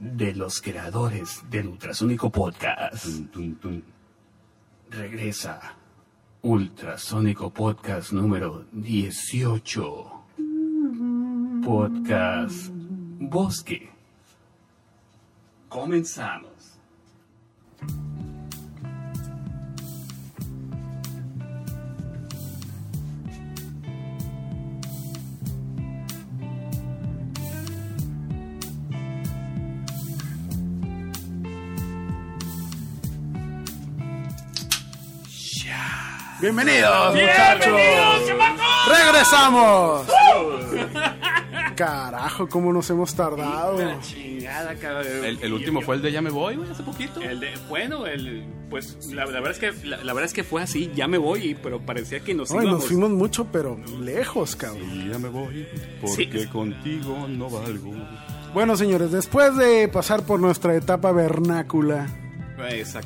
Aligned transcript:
de 0.00 0.34
los 0.34 0.60
creadores 0.60 1.42
del 1.50 1.68
Ultrasónico 1.68 2.30
Podcast. 2.30 3.06
Regresa 4.90 5.76
Ultrasónico 6.42 7.50
Podcast 7.50 8.12
número 8.12 8.64
18. 8.72 10.12
Podcast 11.64 12.68
Bosque. 12.70 13.90
Comenzamos. 15.68 16.77
Bienvenidos, 36.52 37.14
muchachos. 37.14 37.78
Regresamos. 38.88 40.06
Carajo, 41.76 42.48
cómo 42.48 42.72
nos 42.72 42.88
hemos 42.88 43.14
tardado. 43.14 43.76
La 43.76 44.00
chingada, 44.00 44.74
cabrón. 44.76 45.06
El, 45.26 45.42
el 45.42 45.52
último 45.52 45.82
fue 45.82 45.96
el 45.96 46.00
de 46.02 46.10
Ya 46.10 46.22
me 46.22 46.30
voy, 46.30 46.56
güey, 46.56 46.70
hace 46.70 46.82
poquito. 46.82 47.20
El 47.20 47.38
de- 47.40 47.52
bueno, 47.68 48.06
el, 48.06 48.46
pues 48.70 49.12
la, 49.12 49.26
la 49.26 49.40
verdad 49.42 49.50
es 49.50 49.58
que 49.58 49.86
la, 49.86 49.98
la 49.98 50.14
verdad 50.14 50.24
es 50.24 50.32
que 50.32 50.42
fue 50.42 50.62
así, 50.62 50.90
ya 50.94 51.06
me 51.06 51.18
voy, 51.18 51.54
pero 51.62 51.80
parecía 51.84 52.20
que 52.20 52.32
nos 52.32 52.50
Ay, 52.50 52.60
íbamos. 52.62 52.72
nos 52.80 52.86
fuimos 52.86 53.10
mucho, 53.10 53.44
pero 53.52 53.76
lejos, 54.00 54.56
cabrón. 54.56 54.88
Y 54.90 55.10
ya 55.10 55.18
me 55.18 55.28
voy, 55.28 55.68
porque 56.00 56.40
Sí. 56.40 56.46
contigo 56.46 57.26
no 57.28 57.50
valgo. 57.50 57.92
Bueno, 58.54 58.74
señores, 58.74 59.12
después 59.12 59.54
de 59.58 59.86
pasar 59.88 60.22
por 60.22 60.40
nuestra 60.40 60.74
etapa 60.74 61.12
vernácula, 61.12 62.06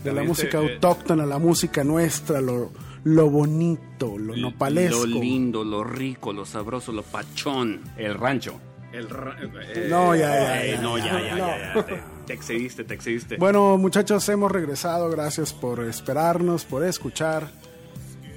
de 0.05 0.13
la 0.13 0.23
música 0.23 0.59
eh, 0.62 0.75
autóctona, 0.75 1.27
la 1.27 1.39
música 1.41 1.83
nuestra, 1.83 2.41
lo, 2.41 2.71
lo 3.05 3.31
bonito, 3.31 4.17
lo 4.19 4.36
nopalesco. 4.36 5.06
Lo 5.06 5.20
lindo, 5.20 5.64
lo 5.64 5.83
rico, 5.84 6.33
lo 6.33 6.45
sabroso, 6.47 6.92
lo 6.92 7.03
pachón. 7.03 7.81
El 7.97 8.14
rancho. 8.14 8.61
El 8.92 9.09
ra- 9.09 9.36
eh, 9.41 9.86
No, 9.89 10.14
ya, 10.14 10.28
ya, 10.28 10.64
eh, 10.67 10.70
ya, 10.72 10.83
no, 10.83 10.98
ya, 10.98 11.05
ya, 11.06 11.20
ya, 11.22 11.34
no. 11.34 11.47
ya, 11.48 11.75
ya, 11.75 11.84
Te, 11.86 12.03
te 12.27 12.33
excediste, 12.34 12.84
te 12.84 12.92
excediste. 12.94 13.36
Bueno, 13.39 13.78
muchachos, 13.78 14.28
hemos 14.28 14.53
regresado. 14.53 15.09
Gracias 15.11 15.53
por 15.55 15.83
esperarnos, 15.84 16.64
por 16.67 16.84
escuchar. 16.84 17.48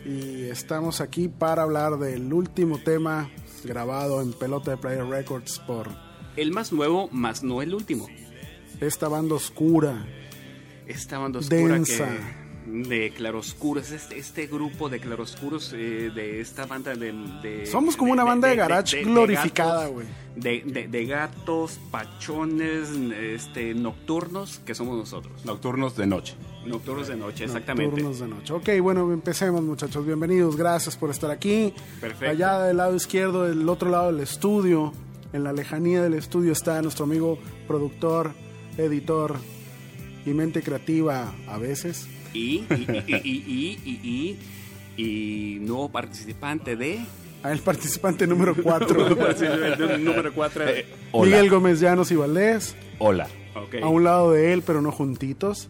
Y 0.05 0.43
estamos 0.45 1.01
aquí 1.01 1.27
para 1.27 1.63
hablar 1.63 1.97
del 1.97 2.31
último 2.31 2.77
tema 2.77 3.29
grabado 3.63 4.21
en 4.21 4.31
Pelota 4.33 4.71
de 4.71 4.77
Player 4.77 5.03
Records 5.05 5.59
por 5.59 5.89
El 6.37 6.51
más 6.51 6.71
nuevo, 6.71 7.09
más 7.11 7.43
no 7.43 7.61
el 7.61 7.73
último. 7.73 8.07
esta 8.79 9.07
banda 9.09 9.35
oscura. 9.35 10.05
Esta 10.87 11.17
banda 11.17 11.39
oscura 11.39 11.73
Densa. 11.73 12.05
que 12.07 12.44
de 12.65 13.11
claroscuros, 13.15 13.91
este, 13.91 14.17
este 14.17 14.47
grupo 14.47 14.89
de 14.89 14.99
claroscuros 14.99 15.71
eh, 15.73 16.11
de 16.13 16.41
esta 16.41 16.65
banda 16.65 16.95
de, 16.95 17.11
de- 17.41 17.65
Somos 17.67 17.95
como 17.95 18.11
una 18.11 18.23
banda 18.23 18.47
de 18.47 18.55
garage 18.55 19.03
glorificada, 19.03 19.87
güey. 19.87 20.07
De, 20.35 20.63
de- 20.65 20.87
de 20.87 21.05
gatos, 21.05 21.79
pachones, 21.91 22.89
este, 22.89 23.73
nocturnos, 23.75 24.59
que 24.65 24.73
somos 24.75 24.97
nosotros. 24.97 25.45
Nocturnos 25.45 25.95
de 25.95 26.07
noche. 26.07 26.35
Nocturnos 26.65 27.07
de 27.07 27.15
noche, 27.15 27.43
exactamente. 27.45 27.97
Turnos 28.01 28.19
de 28.19 28.27
noche. 28.27 28.51
Ok, 28.53 28.69
bueno, 28.81 29.13
empecemos 29.13 29.61
muchachos. 29.61 30.03
Bienvenidos, 30.05 30.57
gracias 30.57 30.97
por 30.97 31.11
estar 31.11 31.29
aquí. 31.29 31.71
Perfecto. 32.01 32.31
Allá 32.31 32.59
del 32.63 32.77
lado 32.77 32.95
izquierdo, 32.95 33.43
del 33.43 33.69
otro 33.69 33.89
lado 33.91 34.11
del 34.11 34.21
estudio, 34.21 34.91
en 35.33 35.43
la 35.43 35.53
lejanía 35.53 36.01
del 36.01 36.15
estudio 36.15 36.51
está 36.51 36.81
nuestro 36.81 37.05
amigo 37.05 37.37
productor, 37.67 38.31
editor 38.77 39.35
y 40.25 40.31
mente 40.31 40.63
creativa 40.63 41.31
a 41.47 41.57
veces. 41.59 42.07
Y, 42.35 42.65
y, 42.69 42.87
y, 43.07 43.13
y, 43.23 43.79
y, 43.85 43.99
y, 44.03 44.37
y- 44.97 45.55
y 45.55 45.59
nuevo 45.59 45.89
participante 45.89 46.75
de... 46.75 46.99
Ah, 47.43 47.51
El 47.51 47.59
participante 47.59 48.25
número 48.27 48.55
4. 48.55 49.09
número 49.99 50.33
4. 50.33 50.63
Hola. 51.11 51.25
Miguel 51.37 51.49
Gómez 51.49 51.79
Llanos 51.79 52.11
y 52.11 52.15
Valdés. 52.15 52.75
Hola. 52.99 53.27
A 53.81 53.87
un 53.87 54.03
lado 54.03 54.31
de 54.31 54.51
él, 54.53 54.63
pero 54.65 54.81
no 54.81 54.91
juntitos, 54.91 55.69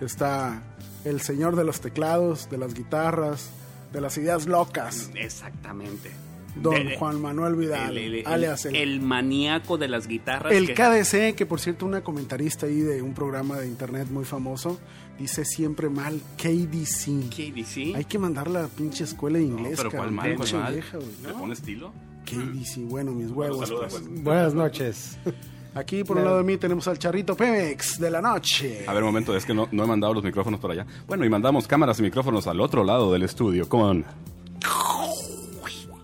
está 0.00 0.62
el 1.04 1.20
señor 1.20 1.56
de 1.56 1.64
los 1.64 1.80
teclados, 1.80 2.50
de 2.50 2.58
las 2.58 2.74
guitarras, 2.74 3.50
de 3.92 4.00
las 4.00 4.16
ideas 4.18 4.46
locas, 4.46 5.10
Exactamente. 5.14 6.10
don 6.56 6.74
De- 6.88 6.96
Juan 6.96 7.20
Manuel 7.20 7.54
Vidal, 7.56 7.96
el, 7.96 8.14
el- 8.16 8.26
alias 8.26 8.64
el, 8.66 8.76
el 8.76 9.00
maníaco 9.00 9.78
de 9.78 9.88
las 9.88 10.06
guitarras. 10.08 10.52
el 10.52 10.66
que- 10.68 10.74
KDC, 10.74 11.34
que 11.36 11.46
por 11.46 11.60
cierto 11.60 11.86
una 11.86 12.02
comentarista 12.02 12.66
ahí 12.66 12.80
de 12.80 13.00
un 13.02 13.14
programa 13.14 13.58
de 13.58 13.66
internet 13.68 14.08
muy 14.10 14.24
famoso, 14.24 14.78
dice 15.18 15.44
siempre 15.44 15.88
mal 15.88 16.20
KDC. 16.36 17.30
KDC. 17.30 17.96
Hay 17.96 18.04
que 18.04 18.18
mandarla 18.18 18.60
a 18.60 18.62
la 18.62 18.68
pinche 18.68 19.04
escuela 19.04 19.38
de 19.38 19.44
inglés, 19.44 19.74
pero 19.76 19.90
¿cuál 19.90 20.12
mal? 20.12 20.34
¿Cuál 20.36 20.52
mal? 20.54 20.72
vieja, 20.72 20.98
güey. 20.98 21.10
¿Le 21.22 21.32
pone 21.32 21.52
estilo? 21.52 21.92
KDC, 22.24 22.88
bueno, 22.88 23.12
mis 23.12 23.30
huevos. 23.30 23.70
pues. 23.70 23.92
pues. 23.92 24.22
Buenas 24.22 24.54
noches. 24.54 25.18
Aquí 25.74 26.04
por 26.04 26.18
un 26.18 26.24
lado 26.24 26.36
de 26.36 26.44
mí 26.44 26.58
tenemos 26.58 26.86
al 26.86 26.98
charrito 26.98 27.34
Pemex 27.34 27.98
de 27.98 28.10
la 28.10 28.20
noche. 28.20 28.84
A 28.86 28.92
ver, 28.92 29.02
un 29.02 29.08
momento, 29.08 29.34
es 29.34 29.46
que 29.46 29.54
no, 29.54 29.68
no 29.72 29.84
he 29.84 29.86
mandado 29.86 30.12
los 30.12 30.22
micrófonos 30.22 30.60
por 30.60 30.70
allá. 30.70 30.86
Bueno, 31.06 31.24
y 31.24 31.30
mandamos 31.30 31.66
cámaras 31.66 31.98
y 31.98 32.02
micrófonos 32.02 32.46
al 32.46 32.60
otro 32.60 32.84
lado 32.84 33.10
del 33.10 33.22
estudio 33.22 33.68
con... 33.68 34.04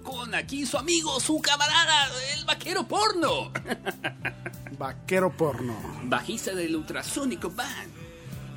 Con 0.03 0.35
aquí 0.35 0.65
su 0.65 0.79
amigo, 0.79 1.21
su 1.21 1.41
camarada, 1.41 2.07
el 2.39 2.47
vaquero 2.47 2.87
porno. 2.87 3.53
Vaquero 4.79 5.31
porno. 5.37 5.75
Bajista 6.05 6.55
del 6.55 6.77
ultrasónico 6.77 7.51
band. 7.51 7.98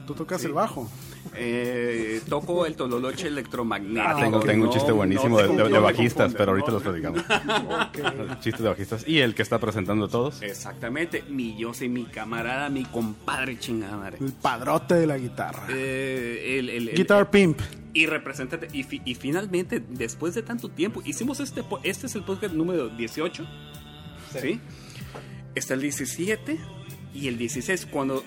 Tú 0.05 0.13
tocas 0.15 0.43
el 0.45 0.53
bajo. 0.53 0.89
Eh, 1.35 2.21
toco 2.27 2.65
el 2.65 2.75
tololoche 2.75 3.27
electromagnético. 3.27 4.03
Ah, 4.05 4.19
tengo, 4.19 4.39
tengo 4.41 4.65
un 4.65 4.71
chiste 4.71 4.91
buenísimo 4.91 5.39
no 5.41 5.69
de, 5.69 5.79
bajistas, 5.79 6.33
pero 6.33 6.51
ahorita 6.51 6.71
los 6.71 6.83
platicamos. 6.83 7.23
Chistes 8.41 8.61
de 8.61 8.69
bajistas. 8.69 9.07
Y 9.07 9.19
el 9.19 9.35
que 9.35 9.41
está 9.43 9.59
presentando 9.59 10.05
a 10.05 10.09
todos. 10.09 10.41
Exactamente, 10.41 11.23
mi 11.29 11.55
yo 11.57 11.73
soy 11.73 11.89
mi 11.89 12.05
camarada, 12.05 12.69
mi 12.69 12.83
compadre 12.85 13.57
chingada 13.59 13.97
madre. 13.97 14.17
El 14.19 14.33
padrote 14.33 14.95
de 14.95 15.07
la 15.07 15.17
guitarra. 15.17 15.67
Eh, 15.69 16.57
el, 16.59 16.69
el- 16.69 16.89
el- 16.89 16.95
Guitar 16.95 17.29
Pimp. 17.29 17.59
y 17.93 18.05
representante. 18.07 18.67
Y, 18.73 18.83
fi- 18.83 19.01
y 19.05 19.15
finalmente, 19.15 19.81
después 19.89 20.33
de 20.33 20.41
tanto 20.41 20.69
tiempo, 20.69 21.01
hicimos 21.05 21.39
este. 21.39 21.63
Este 21.83 22.07
es 22.07 22.15
el 22.15 22.23
podcast 22.23 22.53
número 22.55 22.89
18. 22.89 23.45
Sí. 24.41 24.59
Está 25.55 25.73
el 25.75 25.81
17 25.81 26.57
y 27.13 27.27
el 27.27 27.37
16. 27.37 27.85
Cuando, 27.85 28.23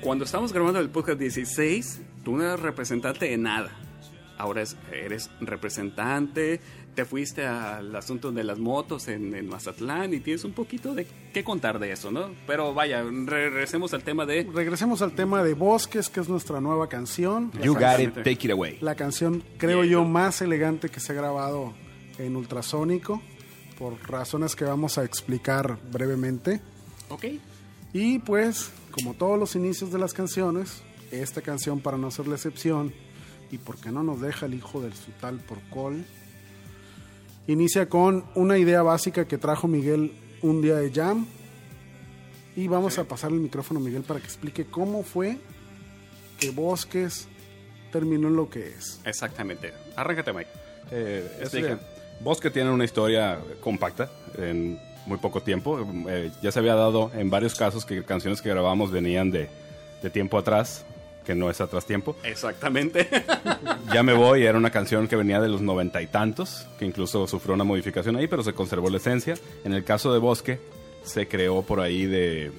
cuando 0.00 0.24
estábamos 0.24 0.52
grabando 0.52 0.80
el 0.80 0.90
podcast 0.90 1.18
16, 1.18 2.00
tú 2.24 2.36
no 2.36 2.42
eras 2.44 2.60
representante 2.60 3.26
de 3.26 3.36
nada. 3.36 3.70
Ahora 4.38 4.62
es- 4.62 4.76
eres 4.92 5.30
representante, 5.40 6.60
te 6.94 7.04
fuiste 7.04 7.46
al 7.46 7.94
asunto 7.96 8.32
de 8.32 8.44
las 8.44 8.58
motos 8.58 9.08
en, 9.08 9.34
en 9.34 9.48
Mazatlán 9.48 10.12
y 10.14 10.20
tienes 10.20 10.44
un 10.44 10.52
poquito 10.52 10.94
de 10.94 11.06
qué 11.32 11.42
contar 11.44 11.78
de 11.78 11.92
eso, 11.92 12.10
¿no? 12.10 12.30
Pero 12.46 12.72
vaya, 12.74 13.02
regresemos 13.02 13.92
al 13.94 14.02
tema 14.02 14.24
de 14.26 14.46
Regresemos 14.52 15.02
al 15.02 15.12
tema 15.14 15.42
de 15.42 15.54
Bosques, 15.54 16.08
que 16.08 16.20
es 16.20 16.28
nuestra 16.28 16.60
nueva 16.60 16.88
canción. 16.88 17.50
You 17.62 17.74
got 17.74 17.98
it, 18.00 18.14
take 18.14 18.38
it 18.46 18.50
away. 18.50 18.78
La 18.80 18.94
canción, 18.94 19.42
creo 19.58 19.84
yo, 19.84 20.04
más 20.04 20.40
elegante 20.42 20.88
que 20.90 21.00
se 21.00 21.12
ha 21.12 21.14
grabado 21.14 21.74
en 22.18 22.36
ultrasónico, 22.36 23.22
por 23.78 23.94
razones 24.08 24.54
que 24.56 24.64
vamos 24.64 24.96
a 24.98 25.04
explicar 25.04 25.78
brevemente. 25.92 26.60
Ok. 27.10 27.24
Y 27.92 28.18
pues, 28.20 28.70
como 28.96 29.12
todos 29.12 29.38
los 29.38 29.54
inicios 29.54 29.92
de 29.92 29.98
las 29.98 30.14
canciones, 30.14 30.82
esta 31.10 31.42
canción, 31.42 31.80
para 31.80 31.98
no 31.98 32.10
ser 32.10 32.26
la 32.26 32.36
excepción, 32.36 32.94
y 33.50 33.58
porque 33.58 33.92
no 33.92 34.02
nos 34.02 34.22
deja 34.22 34.46
el 34.46 34.54
hijo 34.54 34.80
del 34.80 34.94
sutal 34.94 35.38
por 35.40 35.60
col, 35.68 36.04
inicia 37.46 37.88
con 37.90 38.24
una 38.34 38.56
idea 38.56 38.82
básica 38.82 39.28
que 39.28 39.36
trajo 39.36 39.68
Miguel 39.68 40.12
un 40.40 40.62
día 40.62 40.76
de 40.76 40.90
jam. 40.90 41.26
Y 42.56 42.68
vamos 42.68 42.98
a 42.98 43.04
pasar 43.04 43.32
el 43.32 43.40
micrófono 43.40 43.80
a 43.80 43.82
Miguel 43.82 44.02
para 44.02 44.18
que 44.18 44.26
explique 44.26 44.64
cómo 44.64 45.02
fue 45.02 45.36
que 46.40 46.50
Bosques 46.50 47.28
terminó 47.92 48.28
en 48.28 48.36
lo 48.36 48.48
que 48.48 48.68
es. 48.68 49.00
Exactamente. 49.04 49.74
Arráncate, 49.94 50.32
Mike. 50.32 50.50
Eh. 50.90 51.76
Bosque 52.20 52.50
tiene 52.50 52.70
una 52.70 52.86
historia 52.86 53.38
compacta 53.60 54.10
en 54.38 54.80
muy 55.06 55.18
poco 55.18 55.40
tiempo. 55.40 55.78
Eh, 56.08 56.30
ya 56.42 56.52
se 56.52 56.58
había 56.58 56.74
dado 56.74 57.10
en 57.14 57.30
varios 57.30 57.54
casos 57.54 57.84
que 57.84 58.02
canciones 58.04 58.42
que 58.42 58.48
grabamos 58.50 58.90
venían 58.90 59.30
de, 59.30 59.48
de 60.02 60.10
tiempo 60.10 60.38
atrás, 60.38 60.84
que 61.24 61.34
no 61.34 61.50
es 61.50 61.60
atrás 61.60 61.86
tiempo. 61.86 62.16
Exactamente. 62.22 63.08
Ya 63.92 64.02
me 64.02 64.14
voy, 64.14 64.42
era 64.42 64.58
una 64.58 64.70
canción 64.70 65.06
que 65.06 65.14
venía 65.14 65.40
de 65.40 65.48
los 65.48 65.62
noventa 65.62 66.02
y 66.02 66.08
tantos, 66.08 66.66
que 66.76 66.84
incluso 66.84 67.26
sufrió 67.28 67.54
una 67.54 67.62
modificación 67.62 68.16
ahí, 68.16 68.26
pero 68.26 68.42
se 68.42 68.52
conservó 68.52 68.90
la 68.90 68.96
esencia. 68.96 69.36
En 69.64 69.72
el 69.72 69.84
caso 69.84 70.12
de 70.12 70.18
Bosque, 70.18 70.60
se 71.04 71.28
creó 71.28 71.62
por 71.62 71.80
ahí 71.80 72.04
de, 72.04 72.50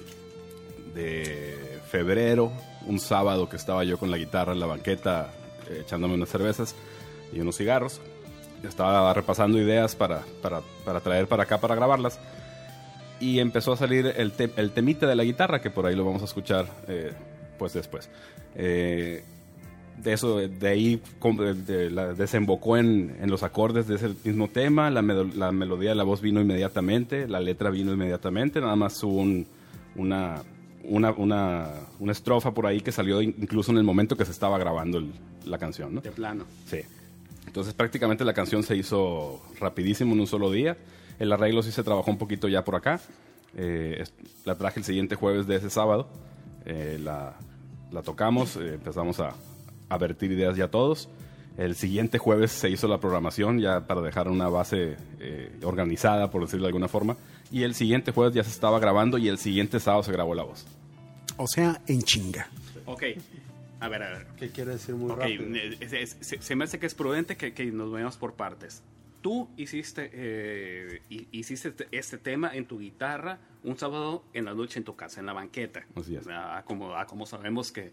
de 0.94 1.78
febrero, 1.90 2.50
un 2.86 2.98
sábado 2.98 3.48
que 3.48 3.56
estaba 3.56 3.84
yo 3.84 3.98
con 3.98 4.10
la 4.10 4.16
guitarra 4.16 4.52
en 4.52 4.60
la 4.60 4.66
banqueta, 4.66 5.30
eh, 5.68 5.82
echándome 5.82 6.14
unas 6.14 6.30
cervezas 6.30 6.74
y 7.32 7.40
unos 7.40 7.56
cigarros. 7.56 8.00
Estaba 8.62 9.12
repasando 9.12 9.58
ideas 9.58 9.94
para, 9.94 10.24
para, 10.42 10.62
para 10.84 11.00
traer 11.00 11.28
para 11.28 11.44
acá 11.44 11.58
para 11.58 11.74
grabarlas. 11.74 12.18
Y 13.20 13.38
empezó 13.40 13.72
a 13.72 13.76
salir 13.76 14.12
el, 14.16 14.32
te- 14.32 14.50
el 14.56 14.70
temita 14.72 15.06
de 15.06 15.16
la 15.16 15.24
guitarra, 15.24 15.60
que 15.60 15.70
por 15.70 15.86
ahí 15.86 15.94
lo 15.96 16.04
vamos 16.04 16.22
a 16.22 16.26
escuchar 16.26 16.66
eh, 16.88 17.12
pues 17.58 17.72
después. 17.72 18.08
Eh, 18.54 19.24
de 20.02 20.12
eso, 20.12 20.36
de 20.38 20.68
ahí 20.68 21.02
de- 21.66 21.90
la- 21.90 22.14
desembocó 22.14 22.76
en, 22.76 23.16
en 23.20 23.30
los 23.30 23.42
acordes 23.42 23.88
de 23.88 23.96
ese 23.96 24.10
mismo 24.24 24.46
tema, 24.48 24.90
la, 24.90 25.02
melodía 25.02 25.90
de 25.90 25.96
la 25.96 26.04
voz 26.04 26.20
vino 26.20 26.40
inmediatamente, 26.40 27.26
la 27.26 27.40
letra 27.40 27.70
vino 27.70 27.92
inmediatamente, 27.92 28.60
nada 28.60 28.76
más 28.76 29.02
hubo 29.02 29.16
un- 29.20 29.46
una, 29.96 30.42
una, 30.84 31.10
una, 31.10 31.68
una 31.98 32.12
estrofa 32.12 32.52
por 32.54 32.66
ahí 32.66 32.80
que 32.80 32.92
salió 32.92 33.20
in- 33.20 33.34
incluso 33.40 33.72
en 33.72 33.78
el 33.78 33.84
momento 33.84 34.16
que 34.16 34.24
se 34.24 34.30
estaba 34.30 34.56
grabando 34.58 34.98
el- 34.98 35.10
la 35.44 35.58
canción, 35.58 35.94
¿no? 35.96 36.00
De 36.00 36.12
plano. 36.12 36.44
Sí. 36.66 36.78
Entonces 37.46 37.74
prácticamente 37.74 38.24
la 38.24 38.34
canción 38.34 38.62
se 38.62 38.76
hizo 38.76 39.42
rapidísimo 39.58 40.12
en 40.14 40.20
un 40.20 40.26
solo 40.28 40.52
día. 40.52 40.76
El 41.18 41.32
arreglo 41.32 41.62
sí 41.62 41.72
se 41.72 41.82
trabajó 41.82 42.10
un 42.10 42.18
poquito 42.18 42.48
ya 42.48 42.64
por 42.64 42.76
acá. 42.76 43.00
Eh, 43.56 44.04
la 44.44 44.56
traje 44.56 44.80
el 44.80 44.84
siguiente 44.84 45.14
jueves 45.16 45.46
de 45.46 45.56
ese 45.56 45.70
sábado. 45.70 46.08
Eh, 46.64 46.98
la, 47.02 47.36
la 47.90 48.02
tocamos, 48.02 48.56
eh, 48.56 48.74
empezamos 48.74 49.20
a, 49.20 49.34
a 49.88 49.98
vertir 49.98 50.30
ideas 50.32 50.56
ya 50.56 50.68
todos. 50.68 51.08
El 51.56 51.74
siguiente 51.74 52.18
jueves 52.18 52.52
se 52.52 52.70
hizo 52.70 52.86
la 52.86 53.00
programación 53.00 53.58
ya 53.58 53.86
para 53.86 54.00
dejar 54.00 54.28
una 54.28 54.48
base 54.48 54.96
eh, 55.18 55.58
organizada, 55.64 56.30
por 56.30 56.42
decirlo 56.42 56.64
de 56.66 56.68
alguna 56.68 56.86
forma. 56.88 57.16
Y 57.50 57.62
el 57.64 57.74
siguiente 57.74 58.12
jueves 58.12 58.34
ya 58.34 58.44
se 58.44 58.50
estaba 58.50 58.78
grabando 58.78 59.18
y 59.18 59.26
el 59.28 59.38
siguiente 59.38 59.80
sábado 59.80 60.04
se 60.04 60.12
grabó 60.12 60.34
la 60.36 60.44
voz. 60.44 60.66
O 61.36 61.46
sea, 61.48 61.80
en 61.88 62.02
chinga. 62.02 62.48
Ok. 62.86 63.02
A 63.80 63.88
ver, 63.88 64.02
a 64.02 64.10
ver. 64.10 64.26
¿Qué 64.36 64.50
quiere 64.50 64.72
decir 64.72 64.94
muy 64.94 65.10
Ok, 65.10 65.18
rápido? 65.18 65.44
se, 65.88 66.40
se 66.40 66.56
me 66.56 66.64
hace 66.64 66.78
que 66.78 66.86
es 66.86 66.94
prudente 66.94 67.36
que, 67.36 67.52
que 67.54 67.66
nos 67.66 67.90
vayamos 67.90 68.16
por 68.16 68.34
partes. 68.34 68.82
Tú 69.22 69.48
hiciste, 69.56 70.10
eh, 70.12 71.02
hi- 71.10 71.26
hiciste 71.32 71.74
este- 71.90 72.18
tema 72.18 72.54
en 72.54 72.66
tu 72.66 72.78
guitarra 72.78 73.38
un 73.64 73.76
sábado 73.76 74.24
en 74.32 74.44
la 74.44 74.54
noche 74.54 74.78
en 74.78 74.84
tu 74.84 74.94
casa, 74.94 75.18
en 75.20 75.26
la 75.26 75.32
banqueta. 75.32 75.84
Así 75.96 76.14
es. 76.16 76.26
Como, 76.64 76.94
sabemos 77.26 77.72
que, 77.72 77.92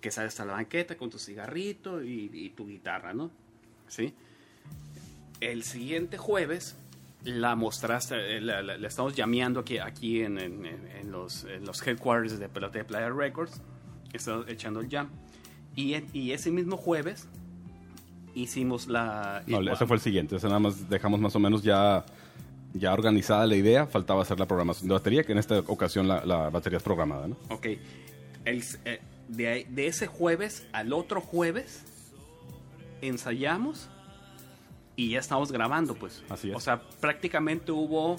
que 0.00 0.10
sales 0.10 0.38
a 0.40 0.44
la 0.46 0.54
banqueta 0.54 0.96
con 0.96 1.10
tu 1.10 1.18
cigarrito 1.18 2.02
y, 2.02 2.30
y 2.32 2.50
tu 2.50 2.66
guitarra, 2.66 3.12
¿no? 3.12 3.30
¿Sí? 3.88 4.14
El 5.40 5.62
siguiente 5.64 6.16
jueves 6.16 6.76
la 7.24 7.54
mostraste, 7.56 8.36
eh, 8.36 8.40
la, 8.40 8.62
la- 8.62 8.78
la 8.78 8.88
estamos 8.88 9.14
llameando 9.14 9.60
aquí, 9.60 9.78
aquí 9.78 10.22
en, 10.22 10.38
en- 10.38 10.64
en- 10.64 10.86
en 10.88 11.10
los, 11.12 11.44
en 11.44 11.66
los 11.66 11.86
headquarters 11.86 12.38
de 12.38 12.48
Pelota 12.48 12.78
de 12.78 12.84
Playa 12.84 13.10
Records. 13.10 13.60
Estamos 14.12 14.48
echando 14.48 14.80
el 14.80 14.88
jam. 14.88 15.10
Y 15.74 16.30
ese 16.32 16.50
mismo 16.50 16.78
jueves 16.78 17.28
hicimos 18.36 18.86
la... 18.86 19.42
No, 19.46 19.60
igual- 19.60 19.74
ese 19.74 19.86
fue 19.86 19.96
el 19.96 20.02
siguiente. 20.02 20.36
Ese 20.36 20.46
nada 20.46 20.60
más 20.60 20.88
dejamos 20.88 21.18
más 21.20 21.34
o 21.34 21.38
menos 21.40 21.62
ya, 21.62 22.04
ya 22.74 22.92
organizada 22.92 23.46
la 23.46 23.56
idea. 23.56 23.86
Faltaba 23.86 24.22
hacer 24.22 24.38
la 24.38 24.46
programación 24.46 24.88
de 24.88 24.94
batería, 24.94 25.24
que 25.24 25.32
en 25.32 25.38
esta 25.38 25.58
ocasión 25.60 26.06
la, 26.06 26.24
la 26.24 26.50
batería 26.50 26.76
es 26.76 26.82
programada, 26.82 27.26
¿no? 27.28 27.36
Ok. 27.50 27.66
El- 28.44 28.62
eh, 28.84 29.00
de, 29.28 29.66
de 29.70 29.86
ese 29.88 30.06
jueves 30.06 30.66
al 30.72 30.92
otro 30.92 31.20
jueves 31.20 31.82
ensayamos 33.02 33.88
y 34.94 35.10
ya 35.10 35.18
estamos 35.18 35.52
grabando, 35.52 35.94
pues. 35.94 36.22
Así 36.28 36.50
es. 36.50 36.56
O 36.56 36.60
sea, 36.60 36.80
prácticamente 37.00 37.72
hubo 37.72 38.16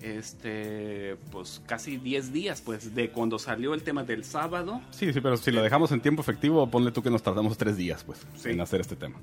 este 0.00 1.16
pues 1.32 1.62
casi 1.66 1.96
10 1.96 2.30
días 2.30 2.60
pues 2.60 2.94
de 2.94 3.10
cuando 3.10 3.38
salió 3.38 3.72
el 3.72 3.82
tema 3.82 4.04
del 4.04 4.24
sábado 4.24 4.82
Sí, 4.90 5.10
sí, 5.10 5.22
pero 5.22 5.38
si 5.38 5.50
lo 5.50 5.62
dejamos 5.62 5.90
en 5.90 6.02
tiempo 6.02 6.20
efectivo, 6.20 6.70
ponle 6.70 6.92
tú 6.92 7.02
que 7.02 7.08
nos 7.10 7.22
tardamos 7.22 7.56
tres 7.56 7.78
días, 7.78 8.04
pues, 8.04 8.18
Sí. 8.36 8.50
en 8.50 8.60
hacer 8.60 8.82
este 8.82 8.94
tema. 8.94 9.18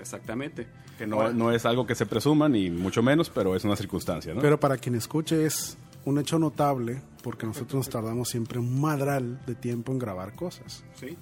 Exactamente 0.00 0.66
Que 0.98 1.06
no, 1.06 1.32
no 1.32 1.52
es 1.52 1.64
algo 1.66 1.86
que 1.86 1.94
se 1.94 2.06
presuma, 2.06 2.48
ni 2.48 2.70
mucho 2.70 3.02
menos, 3.02 3.30
pero 3.30 3.54
es 3.54 3.64
una 3.64 3.76
circunstancia, 3.76 4.34
¿no? 4.34 4.40
Pero 4.40 4.58
para 4.58 4.76
quien 4.78 4.94
escuche 4.94 5.46
es 5.46 5.76
un 6.04 6.18
hecho 6.18 6.38
notable 6.38 7.02
porque 7.22 7.46
nosotros 7.46 7.74
nos 7.74 7.88
tardamos 7.90 8.28
siempre 8.28 8.58
un 8.58 8.80
madral 8.80 9.40
de 9.46 9.54
tiempo 9.54 9.92
en 9.92 9.98
grabar 9.98 10.34
cosas. 10.34 10.82
Sí, 10.94 11.16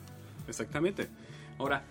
exactamente. 0.46 1.08
Ahora, 1.58 1.82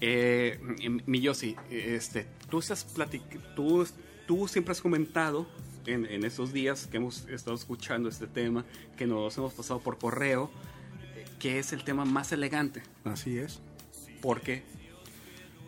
eh, 0.00 0.58
mi 1.06 1.20
Yossi, 1.20 1.54
este, 1.70 2.26
tú, 2.48 2.58
estás 2.58 2.86
platic- 2.96 3.54
tú, 3.54 3.86
tú 4.26 4.48
siempre 4.48 4.72
has 4.72 4.80
comentado 4.80 5.46
en, 5.86 6.06
en 6.06 6.24
estos 6.24 6.52
días 6.52 6.86
que 6.86 6.96
hemos 6.98 7.26
estado 7.28 7.56
escuchando 7.56 8.08
este 8.08 8.26
tema, 8.26 8.64
que 8.96 9.06
nos 9.06 9.36
hemos 9.36 9.52
pasado 9.52 9.80
por 9.80 9.98
correo, 9.98 10.50
eh, 11.16 11.24
que 11.38 11.58
es 11.58 11.72
el 11.74 11.84
tema 11.84 12.04
más 12.06 12.32
elegante. 12.32 12.82
Así 13.04 13.36
es. 13.38 13.60
¿Por 14.22 14.40
qué? 14.40 14.62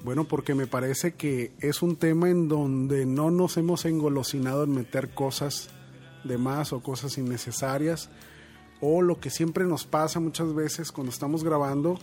Bueno, 0.05 0.25
porque 0.25 0.55
me 0.55 0.67
parece 0.67 1.13
que 1.15 1.53
es 1.61 1.81
un 1.83 1.97
tema 1.97 2.29
en 2.29 2.49
donde 2.49 3.07
no 3.07 3.31
nos 3.31 3.57
hemos 3.57 3.85
engolosinado 3.85 4.65
en 4.65 4.73
meter 4.75 5.11
cosas 5.15 5.69
de 6.25 6.39
más 6.39 6.73
o 6.73 6.81
cosas 6.83 7.19
innecesarias. 7.19 8.11
O 8.81 9.01
lo 9.01 9.21
que 9.21 9.31
siempre 9.31 9.65
nos 9.65 9.87
pasa 9.87 10.19
muchas 10.19 10.53
veces 10.55 10.91
cuando 10.91 11.13
estamos 11.13 11.45
grabando, 11.45 11.99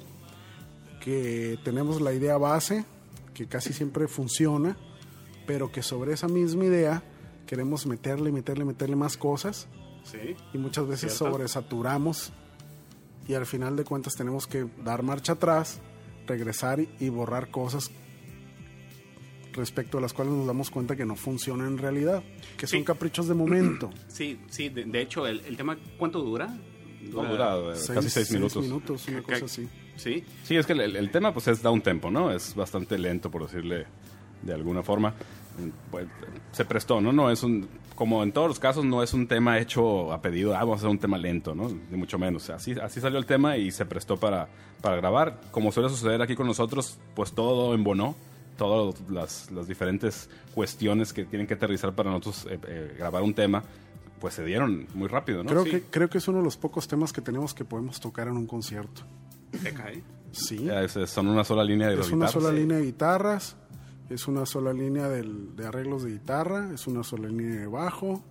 que 1.04 1.60
tenemos 1.66 2.00
la 2.00 2.14
idea 2.14 2.38
base, 2.38 2.86
que 3.34 3.48
casi 3.48 3.74
siempre 3.74 4.08
funciona, 4.08 4.78
pero 5.46 5.72
que 5.72 5.82
sobre 5.84 6.14
esa 6.14 6.30
misma 6.30 6.66
idea 6.66 7.04
queremos 7.48 7.86
meterle, 7.86 8.32
meterle, 8.32 8.64
meterle 8.64 8.96
más 8.96 9.18
cosas 9.18 9.68
Sí. 10.04 10.36
y 10.54 10.58
muchas 10.58 10.88
veces 10.88 11.14
¿Cierto? 11.14 11.34
sobresaturamos 11.36 12.32
y 13.28 13.34
al 13.34 13.46
final 13.46 13.76
de 13.76 13.84
cuentas 13.84 14.16
tenemos 14.16 14.48
que 14.48 14.66
dar 14.84 15.04
marcha 15.04 15.34
atrás, 15.34 15.80
regresar 16.30 16.80
y, 17.00 17.10
borrar 17.10 17.50
cosas 17.52 17.92
respecto 19.54 19.98
a 19.98 20.02
las 20.02 20.14
cuales 20.14 20.34
nos 20.34 20.48
damos 20.48 20.70
cuenta 20.70 20.96
que 20.96 21.06
no 21.06 21.16
funcionan 21.16 21.68
en 21.68 21.78
realidad, 21.78 22.24
que 22.58 22.68
son 22.68 22.80
Sí. 22.80 22.86
caprichos 22.86 23.28
de 23.28 23.34
momento. 23.34 23.90
Sí, 24.08 24.40
sí, 24.50 24.70
de, 24.70 24.86
de 24.86 25.02
hecho, 25.02 25.28
el, 25.28 25.42
el 25.46 25.58
tema, 25.58 25.78
¿cuánto 25.98 26.20
dura? 26.22 26.48
No, 27.02 27.24
dura, 27.26 27.56
eh, 27.74 27.94
casi 27.94 28.10
seis 28.10 28.32
minutos. 28.32 28.66
una 29.08 29.22
cosa 29.24 29.46
así. 29.46 29.68
Sí, 29.96 30.24
Sí, 30.44 30.56
es 30.56 30.66
que 30.66 30.74
el, 30.74 30.96
el 30.96 31.12
tema 31.12 31.34
pues 31.34 31.48
es 31.48 31.62
down 31.62 31.82
tempo, 31.82 32.10
¿no? 32.12 32.32
Es 32.32 32.56
bastante 32.56 32.98
lento, 32.98 33.30
por 33.32 33.44
decirle 33.44 33.86
de 34.44 34.54
alguna 34.54 34.82
forma. 34.84 35.14
Pues, 35.92 36.08
se 36.52 36.66
prestó, 36.66 37.02
¿no? 37.02 37.12
No 37.12 37.30
es 37.30 37.44
un, 37.44 37.68
como 37.96 38.24
en 38.24 38.32
todos 38.32 38.48
los 38.48 38.60
casos, 38.60 38.86
no 38.86 39.04
es 39.04 39.14
un 39.14 39.28
tema 39.28 39.60
hecho 39.60 40.14
a 40.14 40.22
pedido, 40.22 40.54
ah, 40.56 40.60
vamos 40.60 40.76
a 40.76 40.78
hacer 40.78 40.90
un 40.90 41.00
tema 41.00 41.18
lento, 41.18 41.54
¿no? 41.54 41.70
Ni 41.92 41.98
mucho 41.98 42.18
menos. 42.18 42.50
Así, 42.50 42.74
así 42.82 43.02
salió 43.02 43.18
el 43.20 43.26
tema 43.26 43.58
y 43.58 43.72
se 43.72 43.86
prestó 43.86 44.18
para, 44.18 44.48
para 44.82 44.96
grabar. 44.96 45.42
Como 45.52 45.72
suele 45.72 45.90
suceder 45.90 46.22
aquí 46.22 46.36
con 46.36 46.48
nosotros, 46.48 46.98
pues 47.16 47.34
todo 47.34 47.74
embonó. 47.74 48.16
Todas 48.58 49.00
las, 49.10 49.50
las 49.52 49.68
diferentes 49.70 50.30
cuestiones 50.54 51.14
que 51.14 51.24
tienen 51.24 51.48
que 51.48 51.54
aterrizar 51.54 51.94
para 51.94 52.10
nosotros 52.12 52.46
eh, 52.50 52.60
eh, 52.68 52.96
grabar 52.98 53.24
un 53.24 53.34
tema, 53.34 53.64
pues 54.20 54.34
se 54.34 54.44
dieron 54.44 54.86
muy 54.96 55.08
rápido, 55.08 55.44
¿no? 55.46 55.50
Creo, 55.50 55.64
Sí. 55.64 55.72
que, 55.72 55.82
creo 55.84 56.10
que 56.10 56.18
es 56.18 56.28
uno 56.28 56.40
de 56.40 56.44
los 56.44 56.58
pocos 56.58 56.86
temas 56.86 57.14
que 57.14 57.22
tenemos 57.22 57.54
que 57.54 57.64
podemos 57.64 58.02
tocar 58.02 58.28
en 58.28 58.36
un 58.36 58.48
concierto. 58.48 59.04
te 59.64 59.74
cae. 59.74 60.04
Sí. 60.34 60.68
Es- 60.70 61.10
son 61.10 61.28
una 61.28 61.44
sola 61.46 61.64
línea 61.64 61.88
de 61.88 61.94
Es 61.96 62.12
una 62.12 62.26
guitarras. 62.28 62.32
sola 62.34 62.52
línea 62.52 62.78
de 62.78 62.84
guitarras, 62.84 63.56
es 64.10 64.28
una 64.28 64.46
sola 64.46 64.74
línea 64.74 65.08
del- 65.10 65.56
de 65.56 65.66
arreglos 65.68 66.04
de 66.04 66.12
guitarra, 66.12 66.72
es 66.74 66.88
una 66.88 67.04
sola 67.04 67.28
línea 67.28 67.60
de 67.62 67.68
bajo, 67.68 68.24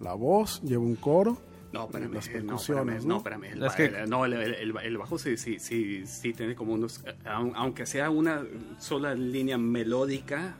la 0.00 0.14
voz, 0.14 0.60
lleva 0.62 0.82
un 0.82 0.96
coro. 0.96 1.38
No, 1.72 1.86
espérame, 1.86 2.14
Las 2.14 2.26
no, 2.28 2.32
percusiones, 2.32 2.94
espérame, 2.96 3.08
¿no? 3.08 3.16
espérame. 3.16 3.44
El, 3.88 3.94
el- 3.96 4.10
no, 4.10 4.24
el, 4.24 4.32
el- 4.34 4.54
el- 4.54 4.76
el 4.76 4.96
bajo 4.98 5.18
sí, 5.18 5.36
sí, 5.36 5.58
sí, 5.58 6.06
sí 6.06 6.32
tiene 6.32 6.54
como 6.54 6.72
unos, 6.74 7.00
eh, 7.04 7.14
aun- 7.24 7.52
aunque 7.56 7.84
sea 7.84 8.10
una 8.10 8.44
sola 8.78 9.14
línea 9.14 9.58
melódica, 9.58 10.54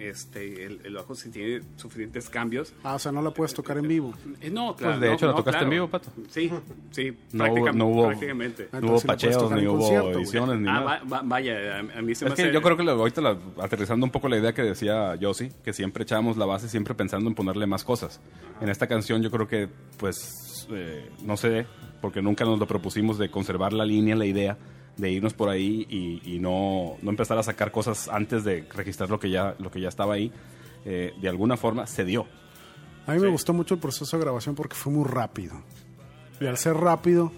este, 0.00 0.64
el, 0.64 0.80
el 0.84 0.94
bajo 0.94 1.14
sí 1.14 1.30
tiene 1.30 1.60
suficientes 1.76 2.28
cambios. 2.30 2.72
Ah, 2.82 2.94
o 2.94 2.98
sea, 2.98 3.12
no 3.12 3.22
la 3.22 3.30
puedes 3.30 3.54
tocar 3.54 3.78
en 3.78 3.86
vivo. 3.86 4.14
Eh, 4.40 4.50
no, 4.50 4.74
claro. 4.74 4.94
Pues, 4.94 5.00
de 5.00 5.08
no, 5.08 5.14
hecho, 5.14 5.26
¿la 5.26 5.32
no, 5.32 5.36
tocaste 5.38 5.50
claro. 5.58 5.66
en 5.66 5.70
vivo, 5.70 5.88
Pato? 5.88 6.10
Sí, 6.28 6.50
sí, 6.90 7.16
No 7.32 7.44
práctica- 7.44 7.70
hubo- 7.70 7.72
no 7.78 7.86
hubo- 7.88 8.06
prácticamente. 8.08 8.68
No 8.72 8.78
hubo 8.88 8.96
la 8.96 9.00
pacheos, 9.02 9.52
ni 9.52 9.66
hubo 9.66 10.10
ediciones, 10.10 10.58
ni 10.60 10.68
Ah, 10.68 10.72
nada. 10.72 10.84
va- 10.84 11.00
va- 11.04 11.22
vaya, 11.24 11.76
a, 11.76 11.78
a 11.98 12.02
mí 12.02 12.14
se 12.14 12.24
me 12.24 12.30
Es 12.30 12.34
que 12.36 12.42
hace- 12.44 12.52
yo 12.52 12.62
creo 12.62 12.76
que 12.76 12.82
lo- 12.82 12.92
ahorita 12.92 13.20
la- 13.20 13.38
aterrizando 13.60 14.04
un 14.06 14.10
poco 14.12 14.28
la 14.28 14.38
idea 14.38 14.52
que 14.52 14.62
decía 14.62 15.14
Yossi, 15.16 15.50
que 15.62 15.72
siempre 15.72 16.04
echábamos 16.04 16.36
la 16.36 16.46
base 16.46 16.68
siempre 16.68 16.94
pensando 16.94 17.28
en 17.28 17.34
ponerle 17.34 17.66
más 17.66 17.84
cosas. 17.84 18.20
En 18.60 18.68
esta 18.68 18.86
canción 18.86 19.22
yo 19.22 19.30
creo 19.30 19.46
que, 19.46 19.68
pues, 19.98 20.66
eh, 20.72 21.08
no 21.24 21.36
sé, 21.36 21.66
porque 22.00 22.22
nunca 22.22 22.44
nos 22.44 22.58
lo 22.58 22.66
propusimos 22.66 23.18
de 23.18 23.30
conservar 23.30 23.72
la 23.72 23.84
línea, 23.84 24.16
la 24.16 24.24
idea, 24.26 24.56
de 25.00 25.10
irnos 25.10 25.34
por 25.34 25.48
ahí 25.48 25.86
y, 25.88 26.20
y 26.24 26.38
no, 26.38 26.96
no 27.02 27.10
empezar 27.10 27.38
a 27.38 27.42
sacar 27.42 27.70
cosas 27.72 28.08
antes 28.08 28.44
de 28.44 28.64
registrar 28.74 29.10
lo 29.10 29.18
que 29.18 29.30
ya, 29.30 29.54
lo 29.58 29.70
que 29.70 29.80
ya 29.80 29.88
estaba 29.88 30.14
ahí. 30.14 30.32
Eh, 30.84 31.12
de 31.20 31.28
alguna 31.28 31.56
forma 31.56 31.86
se 31.86 32.04
dio. 32.04 32.26
A 33.06 33.12
mí 33.14 33.20
me 33.20 33.28
gustó 33.28 33.52
mucho 33.52 33.74
el 33.74 33.80
proceso 33.80 34.16
de 34.16 34.22
grabación 34.22 34.54
porque 34.54 34.74
fue 34.76 34.92
muy 34.92 35.04
rápido. 35.08 35.54
Y 36.40 36.46
al 36.46 36.56
ser 36.56 36.74
rápido, 36.76 37.32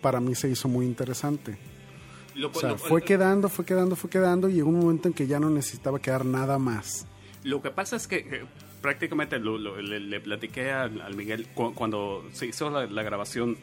para 0.00 0.20
mí 0.20 0.34
se 0.34 0.48
hizo 0.48 0.68
muy 0.68 0.86
interesante. 0.86 1.58
Lo- 2.34 2.48
O 2.50 2.54
sea, 2.54 2.70
lo- 2.70 2.78
fue 2.78 3.02
quedando, 3.02 3.48
fue 3.48 3.64
quedando, 3.64 3.96
fue 3.96 4.08
quedando 4.10 4.48
y 4.48 4.54
llegó 4.54 4.68
un 4.68 4.78
momento 4.80 5.08
en 5.08 5.14
que 5.14 5.26
ya 5.26 5.40
no 5.40 5.50
necesitaba 5.50 5.98
quedar 5.98 6.24
nada 6.24 6.58
más. 6.58 7.06
Lo 7.44 7.62
que 7.62 7.70
pasa 7.70 7.96
es 7.96 8.06
que 8.06 8.16
eh, 8.16 8.44
prácticamente 8.82 9.38
lo- 9.38 9.58
lo- 9.58 9.80
le, 9.80 10.00
le 10.00 10.20
platiqué 10.20 10.70
al, 10.70 11.00
al 11.00 11.14
Miguel 11.16 11.46
cu- 11.54 11.74
cuando 11.74 12.24
se 12.32 12.46
hizo 12.46 12.70
la, 12.70 12.86
la 12.86 13.02
grabación 13.02 13.56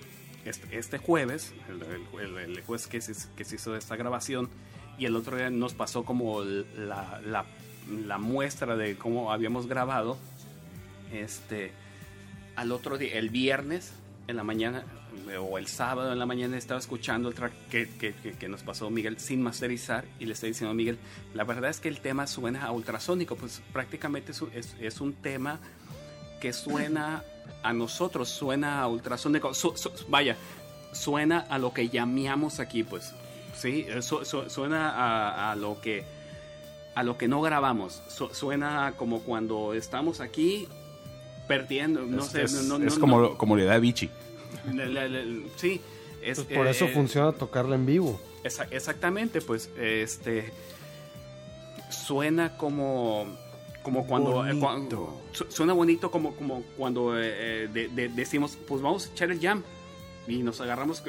este, 0.45 0.77
este 0.77 0.97
jueves, 0.97 1.53
el, 1.69 1.81
el- 2.19 2.37
el- 2.57 2.63
jueves 2.63 2.87
que 2.87 3.01
se, 3.01 3.13
que 3.35 3.43
se 3.45 3.55
hizo 3.55 3.75
esta 3.75 3.95
grabación, 3.95 4.49
y 4.97 5.05
el 5.05 5.15
otro 5.15 5.37
día 5.37 5.49
nos 5.49 5.73
pasó 5.73 6.03
como 6.03 6.41
la, 6.43 7.19
la- 7.25 7.45
la 8.05 8.17
muestra 8.17 8.75
de 8.75 8.95
cómo 8.95 9.31
habíamos 9.31 9.67
grabado. 9.67 10.17
Este, 11.11 11.71
al 12.55 12.71
otro 12.71 12.97
día, 12.97 13.17
el 13.17 13.29
viernes 13.29 13.93
en 14.27 14.35
la 14.37 14.43
mañana 14.43 14.83
eh, 15.29 15.37
o 15.37 15.57
el 15.57 15.67
sábado 15.67 16.11
en 16.11 16.17
la 16.19 16.25
mañana 16.25 16.57
estaba 16.57 16.79
escuchando 16.79 17.29
el 17.29 17.35
track 17.35 17.51
que, 17.69 17.87
que, 17.89 18.13
que- 18.13 18.47
nos 18.49 18.63
pasó 18.63 18.89
Miguel 18.89 19.19
sin 19.19 19.41
masterizar 19.43 20.05
y 20.19 20.25
le 20.25 20.33
estoy 20.33 20.49
diciendo 20.49 20.71
a 20.71 20.73
Miguel, 20.73 20.97
la 21.33 21.43
verdad 21.43 21.69
es 21.69 21.79
que 21.79 21.87
el 21.89 21.99
tema 21.99 22.25
suena 22.25 22.63
a 22.65 22.71
ultrasónico, 22.71 23.35
pues 23.35 23.61
prácticamente 23.73 24.31
es, 24.31 24.41
es- 24.55 24.75
es 24.79 25.01
un 25.01 25.13
tema 25.13 25.59
que 26.41 26.51
suena 26.53 27.23
a 27.63 27.73
nosotros, 27.73 28.29
suena 28.29 28.81
a 28.81 28.87
ultrasónico, 28.87 29.53
su- 29.53 29.75
su- 29.77 29.91
vaya, 30.07 30.35
suena 30.91 31.39
a 31.49 31.57
lo 31.59 31.73
que 31.73 31.89
llameamos 31.89 32.59
aquí, 32.59 32.83
pues, 32.83 33.13
sí, 33.57 33.85
Su- 34.01 34.25
su- 34.25 34.49
suena 34.49 34.89
a, 34.91 35.51
a 35.51 35.55
lo 35.55 35.79
que 35.81 36.03
a 36.95 37.01
lo 37.01 37.17
que 37.17 37.27
no 37.27 37.41
grabamos, 37.41 38.01
Su- 38.07 38.29
suena 38.35 38.93
como 38.97 39.21
cuando 39.21 39.73
estamos 39.73 40.19
aquí 40.19 40.67
perdiendo, 41.47 42.01
no 42.01 42.21
es, 42.21 42.27
sé, 42.27 42.43
es- 42.43 42.53
no, 42.65 42.77
no, 42.77 42.85
es 42.85 42.95
no, 42.95 42.99
como, 43.01 43.19
no. 43.21 43.37
como 43.37 43.55
la 43.57 43.63
idea 43.63 43.73
de 43.73 43.79
Vichy. 43.79 44.09
La- 44.71 44.85
la- 44.85 45.07
la- 45.07 45.47
sí, 45.55 45.81
es, 46.21 46.41
Pues 46.41 46.55
por 46.57 46.67
eso 46.67 46.85
eh, 46.85 46.89
funciona 46.93 47.31
tocarla 47.31 47.75
en 47.75 47.85
vivo. 47.87 48.19
Esa- 48.43 48.67
exactamente, 48.69 49.41
pues 49.41 49.69
este 49.79 50.51
suena 51.89 52.57
como 52.57 53.25
como 53.83 54.07
cuando, 54.07 54.45
eh, 54.45 54.53
Bonito. 54.53 54.59
cuando- 54.65 55.21
su- 55.33 55.45
suena 55.51 55.73
bonito 55.73 56.09
como 56.09 56.35
como 56.35 56.63
cuando 56.77 57.17
eh, 57.19 57.65
eh, 57.65 57.69
de- 57.71 57.89
de- 57.89 58.09
decimos 58.09 58.57
pues 58.67 58.81
vamos 58.81 59.07
a 59.07 59.11
echar 59.11 59.29
el 59.31 59.39
jam 59.39 59.61
y 60.27 60.41
nos 60.41 60.59
agarramos 60.61 61.03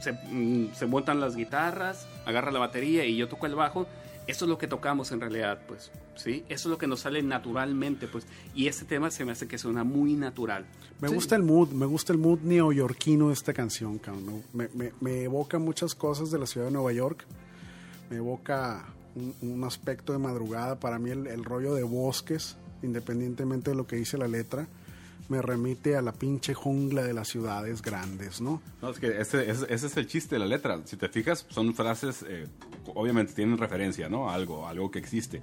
se, 0.00 0.12
mm, 0.12 0.74
se 0.74 0.86
montan 0.86 1.18
las 1.20 1.34
guitarras 1.34 2.06
agarra 2.26 2.50
la 2.52 2.58
batería 2.58 3.04
y 3.06 3.16
yo 3.16 3.28
toco 3.28 3.46
el 3.46 3.54
bajo 3.54 3.86
eso 4.26 4.44
es 4.44 4.48
lo 4.48 4.58
que 4.58 4.66
tocamos 4.68 5.10
en 5.12 5.20
realidad 5.20 5.60
pues 5.66 5.90
sí 6.14 6.44
eso 6.48 6.68
es 6.68 6.70
lo 6.70 6.78
que 6.78 6.86
nos 6.86 7.00
sale 7.00 7.22
naturalmente 7.22 8.06
pues 8.06 8.26
y 8.54 8.68
este 8.68 8.84
tema 8.84 9.10
se 9.10 9.24
me 9.24 9.32
hace 9.32 9.48
que 9.48 9.56
suena 9.58 9.82
muy 9.82 10.12
natural 10.14 10.66
Me 11.00 11.08
gusta 11.08 11.34
el 11.36 11.42
mood, 11.42 11.70
me 11.70 11.86
gusta 11.86 12.12
el 12.12 12.18
mood 12.18 12.40
neoyorquino 12.42 13.28
de 13.28 13.32
esta 13.32 13.54
canción, 13.54 13.98
cabrón. 13.98 14.42
Me, 14.52 14.68
me- 14.74 14.92
me 15.00 15.22
evoca 15.22 15.58
muchas 15.58 15.94
cosas 15.94 16.30
de 16.30 16.38
la 16.38 16.44
ciudad 16.46 16.66
de 16.66 16.72
Nueva 16.72 16.92
York. 16.92 17.24
Me 18.10 18.16
evoca 18.18 18.84
un, 19.14 19.64
aspecto 19.64 20.12
de 20.12 20.18
madrugada. 20.18 20.78
Para 20.78 20.98
mí 20.98 21.10
el, 21.10 21.44
rollo 21.44 21.74
de 21.74 21.82
bosques, 21.82 22.56
independientemente 22.82 23.70
de 23.70 23.76
lo 23.76 23.86
que 23.86 23.96
dice 23.96 24.18
la 24.18 24.28
letra, 24.28 24.66
me 25.28 25.40
remite 25.40 25.96
a 25.96 26.02
la 26.02 26.12
pinche 26.12 26.54
jungla 26.54 27.04
de 27.04 27.12
las 27.12 27.28
ciudades 27.28 27.82
grandes, 27.82 28.40
¿no? 28.40 28.60
No, 28.82 28.90
es 28.90 28.98
que 28.98 29.20
ese, 29.20 29.48
es 29.48 29.96
el 29.96 30.06
chiste 30.06 30.34
de 30.34 30.40
la 30.40 30.46
letra. 30.46 30.80
Si 30.84 30.96
te 30.96 31.08
fijas, 31.08 31.46
son 31.50 31.72
frases, 31.74 32.24
eh, 32.28 32.48
obviamente 32.94 33.32
tienen 33.32 33.56
referencia, 33.56 34.08
¿no? 34.08 34.30
Algo, 34.30 34.66
algo 34.66 34.90
que 34.90 34.98
existe. 34.98 35.42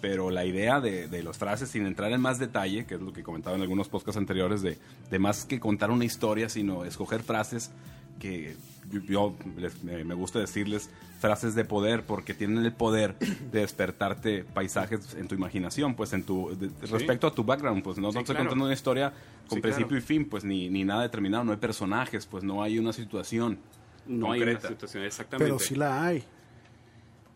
Pero 0.00 0.30
la 0.30 0.44
idea 0.44 0.80
de, 0.80 1.22
las 1.22 1.38
frases, 1.38 1.70
sin 1.70 1.86
entrar 1.86 2.12
en 2.12 2.20
más 2.20 2.38
detalle, 2.38 2.84
que 2.84 2.94
es 2.94 3.00
lo 3.00 3.12
que 3.12 3.22
comentaba 3.22 3.56
en 3.56 3.62
algunos 3.62 3.88
podcasts 3.88 4.18
anteriores, 4.18 4.60
de, 4.60 4.78
de 5.10 5.18
más 5.18 5.46
que 5.46 5.58
contar 5.58 5.90
una 5.90 6.04
historia, 6.04 6.48
sino 6.48 6.84
escoger 6.84 7.22
frases 7.22 7.70
que 8.18 8.56
yo, 8.90 9.00
yo 9.02 9.36
les- 9.56 9.82
me, 9.84 10.04
me 10.04 10.14
gusta 10.14 10.38
decirles 10.38 10.90
frases 11.20 11.54
de 11.54 11.64
poder, 11.64 12.04
porque 12.04 12.34
tienen 12.34 12.64
el 12.64 12.72
poder 12.72 13.18
de 13.18 13.60
despertarte 13.60 14.44
paisajes 14.44 15.14
en 15.14 15.26
tu 15.26 15.34
imaginación, 15.34 15.94
pues 15.94 16.12
en 16.12 16.22
tu 16.22 16.54
de- 16.56 16.70
respecto 16.86 17.26
a 17.26 17.34
tu 17.34 17.44
background, 17.44 17.82
pues 17.82 17.96
no, 17.98 18.10
Sí, 18.10 18.14
no 18.14 18.20
estoy 18.20 18.34
claro. 18.34 18.48
contando 18.50 18.64
una 18.66 18.74
historia 18.74 19.12
con 19.48 19.56
Sí, 19.56 19.62
principio 19.62 19.88
claro. 19.88 19.98
y 20.02 20.06
fin, 20.06 20.28
pues 20.28 20.44
ni, 20.44 20.68
ni 20.68 20.84
nada 20.84 21.02
determinado, 21.02 21.44
no 21.44 21.52
hay 21.52 21.58
personajes, 21.58 22.26
pues 22.26 22.44
no 22.44 22.62
hay 22.62 22.78
una 22.78 22.92
situación 22.92 23.58
no 24.06 24.32
hay 24.32 24.42
una 24.42 24.52
concreta. 24.52 24.68
situación 24.68 25.04
exactamente 25.04 25.46
Pero 25.46 25.58
sí 25.58 25.74
la 25.76 26.04
hay. 26.04 26.22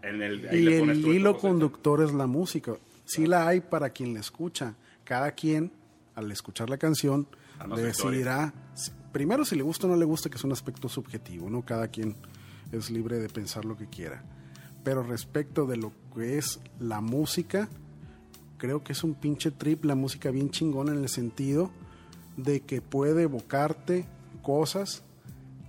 En 0.03 0.21
el, 0.23 0.47
ahí 0.49 0.59
Y 0.59 0.63
le 0.63 0.79
pones 0.81 0.99
el 0.99 1.07
hilo 1.07 1.39
conductor 1.39 2.03
es 2.03 2.13
la 2.13 2.27
música. 2.27 2.75
Sí 3.07 3.27
la 3.27 3.49
hay 3.49 3.61
para 3.63 3.89
quien 3.91 4.13
la 4.15 4.21
escucha. 4.21 4.75
Cada 5.03 5.33
quien, 5.33 5.73
al 6.15 6.31
escuchar 6.31 6.69
la 6.69 6.77
canción, 6.77 7.27
decidirá, 7.75 8.53
primero 9.13 9.45
si 9.45 9.57
le 9.57 9.63
gusta 9.63 9.87
o 9.87 9.91
no 9.91 9.97
le 9.97 10.05
gusta, 10.05 10.29
que 10.31 10.37
es 10.37 10.45
un 10.45 10.53
aspecto 10.53 10.89
subjetivo, 10.89 11.49
¿no? 11.51 11.65
Cada 11.65 11.89
quien 11.89 12.17
es 12.73 12.91
libre 12.91 13.19
de 13.19 13.29
pensar 13.29 13.65
lo 13.65 13.77
que 13.77 13.87
quiera. 13.87 14.23
Pero 14.85 15.03
respecto 15.03 15.67
de 15.67 15.77
lo 15.77 15.93
que 16.15 16.39
es 16.39 16.61
la 16.79 17.01
música, 17.01 17.69
creo 18.59 18.83
que 18.83 18.93
es 18.93 19.03
un 19.05 19.15
pinche 19.15 19.51
trip, 19.51 19.85
la 19.85 19.95
música 19.95 20.31
bien 20.31 20.51
chingona 20.51 20.93
en 20.93 20.99
el 21.03 21.09
sentido 21.09 21.71
de 22.37 22.61
que 22.61 22.81
puede 22.81 23.23
evocarte 23.23 24.07
cosas 24.43 25.03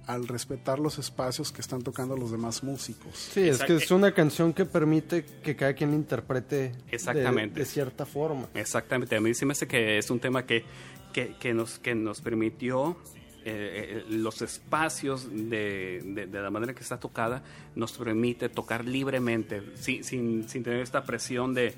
al 0.05 0.27
respetar 0.27 0.79
los 0.79 0.97
espacios 0.97 1.51
que 1.51 1.61
están 1.61 1.83
tocando 1.83 2.17
los 2.17 2.31
demás 2.31 2.63
músicos. 2.63 3.15
Sí, 3.15 3.41
es 3.41 3.59
que 3.61 3.75
es 3.75 3.91
una 3.91 4.11
canción 4.11 4.53
que 4.53 4.65
permite 4.65 5.23
que 5.43 5.55
cada 5.55 5.73
quien 5.73 5.91
la 5.91 5.97
interprete 5.97 6.55
de- 6.55 6.71
Exactamente. 6.91 7.59
de 7.59 7.65
cierta 7.65 8.05
forma. 8.07 8.47
Exactamente, 8.55 9.15
a 9.15 9.21
mí 9.21 9.33
sí 9.35 9.45
me 9.45 9.51
hace 9.51 9.67
que 9.67 9.99
es 9.99 10.09
un 10.09 10.19
tema 10.19 10.47
que, 10.47 10.63
que, 11.13 11.35
que 11.39 11.53
nos, 11.53 11.77
que 11.77 11.93
nos 11.93 12.21
permitió 12.21 12.97
eh, 13.49 13.97
eh, 13.99 14.05
los 14.09 14.41
espacios 14.41 15.27
de, 15.31 16.01
de- 16.05 16.27
de 16.27 16.41
la 16.41 16.49
manera 16.49 16.73
que 16.73 16.81
está 16.83 16.99
tocada, 16.99 17.41
nos 17.75 17.91
permite 17.93 18.49
tocar 18.49 18.85
libremente, 18.85 19.61
sin, 19.75 20.03
sin, 20.03 20.47
sin 20.47 20.63
tener 20.63 20.81
esta 20.81 21.03
presión 21.03 21.53
de, 21.53 21.73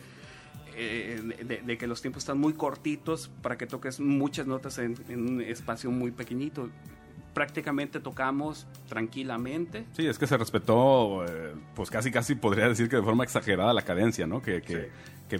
eh, 0.76 1.22
de, 1.46 1.58
de 1.62 1.78
que 1.78 1.88
los 1.88 2.02
tiempos 2.02 2.24
están 2.24 2.38
muy 2.40 2.54
cortitos 2.54 3.30
para 3.42 3.58
que 3.58 3.68
toques 3.68 4.00
muchas 4.00 4.48
notas 4.48 4.78
en, 4.78 4.96
en 5.10 5.30
un 5.30 5.42
espacio 5.42 5.92
muy 5.92 6.12
pequeñito. 6.12 6.70
Prácticamente 7.34 8.02
tocamos 8.02 8.68
tranquilamente. 8.90 9.86
Sí, 9.96 10.06
es 10.06 10.20
que 10.20 10.28
se 10.28 10.36
respetó, 10.38 11.24
eh, 11.26 11.54
pues 11.76 11.90
casi 11.90 12.12
casi 12.12 12.36
podría 12.36 12.68
decir 12.68 12.90
que 12.90 12.98
de 12.98 13.02
forma 13.04 13.24
exagerada 13.24 13.74
la 13.74 13.84
cadencia, 13.84 14.28
¿no? 14.28 14.42
Que, 14.42 14.62
que, 14.62 14.90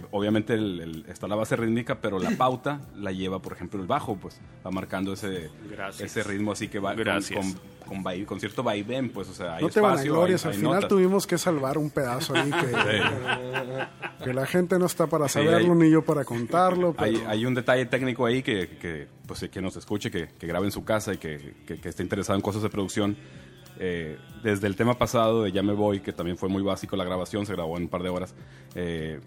obviamente 0.10 0.54
el- 0.54 0.80
el- 0.80 1.04
está 1.08 1.28
la 1.28 1.36
base 1.36 1.54
rítmica, 1.54 2.00
pero 2.00 2.18
la 2.18 2.30
pauta 2.38 2.80
la 2.96 3.12
lleva, 3.12 3.40
por 3.40 3.52
ejemplo, 3.52 3.80
el 3.80 3.86
bajo, 3.86 4.16
pues 4.16 4.40
va 4.66 4.70
marcando 4.70 5.12
ese, 5.12 5.50
Gracias. 5.70 6.16
ese 6.16 6.22
ritmo 6.28 6.52
así 6.52 6.68
que 6.68 6.78
va 6.78 6.94
con- 6.94 7.04
Gracias. 7.04 7.38
con, 7.38 7.60
con, 7.86 8.02
vai- 8.04 8.24
con 8.24 8.40
cierto 8.40 8.62
vaivén, 8.62 9.10
pues, 9.10 9.28
o 9.28 9.34
sea, 9.34 9.56
hay 9.56 9.62
No 9.62 9.68
te 9.68 9.80
espacio, 9.80 10.14
hay- 10.24 10.32
al 10.32 10.38
hay 10.38 10.56
final 10.56 10.74
notas. 10.74 10.88
tuvimos 10.88 11.26
que 11.26 11.36
salvar 11.36 11.76
un 11.76 11.90
pedazo 11.90 12.34
ahí 12.34 12.50
que, 12.50 13.02
que 14.24 14.32
la 14.32 14.46
gente 14.46 14.78
no 14.78 14.86
está 14.86 15.06
para 15.06 15.28
Sí, 15.28 15.34
saberlo 15.34 15.72
hay- 15.74 15.78
ni 15.78 15.90
yo 15.90 16.02
para 16.04 16.24
contarlo. 16.24 16.94
Hay, 16.98 17.16
pero- 17.16 17.28
hay 17.28 17.44
un 17.46 17.54
detalle 17.54 17.86
técnico 17.86 18.24
ahí 18.26 18.42
que, 18.42 18.68
que, 18.80 19.08
pues, 19.26 19.46
que 19.50 19.60
nos 19.60 19.76
escuche, 19.76 20.10
que, 20.10 20.28
que 20.38 20.46
grabe 20.46 20.66
en 20.66 20.72
su 20.72 20.84
casa 20.84 21.12
y 21.14 21.18
que, 21.18 21.54
que, 21.66 21.78
que 21.80 21.88
esté 21.88 22.02
interesado 22.02 22.36
en 22.36 22.42
cosas 22.42 22.62
de 22.62 22.68
producción. 22.70 23.16
Eh, 23.78 24.18
desde 24.44 24.66
el 24.68 24.76
tema 24.76 24.96
pasado 24.98 25.42
de 25.42 25.50
Ya 25.50 25.62
me 25.62 25.72
voy, 25.72 26.00
que 26.00 26.12
también 26.12 26.36
fue 26.36 26.48
muy 26.48 26.62
básico 26.62 26.94
la 26.94 27.04
grabación, 27.04 27.46
se 27.46 27.52
grabó 27.54 27.76
en 27.78 27.84
un 27.84 27.88
par 27.88 28.02
de 28.02 28.10
horas. 28.10 28.34
eh, 28.74 29.18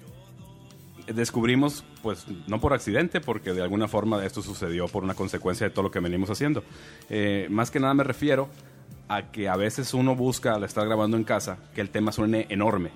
descubrimos, 1.08 1.84
pues 2.02 2.26
no 2.48 2.60
por 2.60 2.74
accidente, 2.74 3.22
porque 3.22 3.54
de 3.54 3.62
alguna 3.62 3.88
forma 3.88 4.24
esto 4.26 4.42
sucedió 4.42 4.88
por 4.88 5.04
una 5.04 5.14
consecuencia 5.14 5.68
de 5.68 5.74
todo 5.74 5.84
lo 5.84 5.92
que 5.92 6.00
venimos 6.00 6.30
haciendo. 6.30 6.64
Eh, 7.10 7.48
más 7.50 7.72
que 7.72 7.80
nada 7.80 7.94
me 7.94 8.04
refiero 8.04 8.50
a 9.08 9.32
que 9.32 9.48
a 9.50 9.56
veces 9.56 9.94
uno 9.94 10.16
busca 10.16 10.56
al 10.56 10.64
estar 10.64 10.86
grabando 10.86 11.18
en 11.18 11.24
casa 11.24 11.58
que 11.74 11.82
el 11.82 11.90
tema 11.90 12.12
suene 12.12 12.48
enorme. 12.50 12.92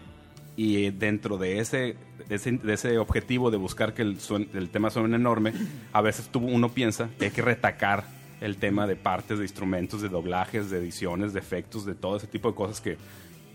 Y 0.55 0.89
dentro 0.89 1.37
de 1.37 1.59
ese, 1.59 1.95
de 2.27 2.73
ese, 2.73 2.97
objetivo 2.97 3.49
de 3.49 3.57
buscar 3.57 3.93
que 3.93 4.01
el, 4.01 4.69
tema 4.71 4.89
suene 4.89 5.15
enorme, 5.15 5.53
a 5.93 6.01
veces 6.01 6.29
uno 6.33 6.69
piensa 6.69 7.09
que 7.17 7.25
hay 7.25 7.31
que 7.31 7.41
retacar 7.41 8.03
el 8.41 8.57
tema 8.57 8.85
de 8.85 8.97
partes, 8.97 9.37
de 9.37 9.45
instrumentos, 9.45 10.01
de 10.01 10.09
doblajes, 10.09 10.69
de 10.69 10.79
ediciones, 10.79 11.31
de 11.31 11.39
efectos, 11.39 11.85
de 11.85 11.95
todo 11.95 12.17
ese 12.17 12.27
tipo 12.27 12.49
de 12.49 12.55
cosas 12.55 12.81
que, 12.81 12.97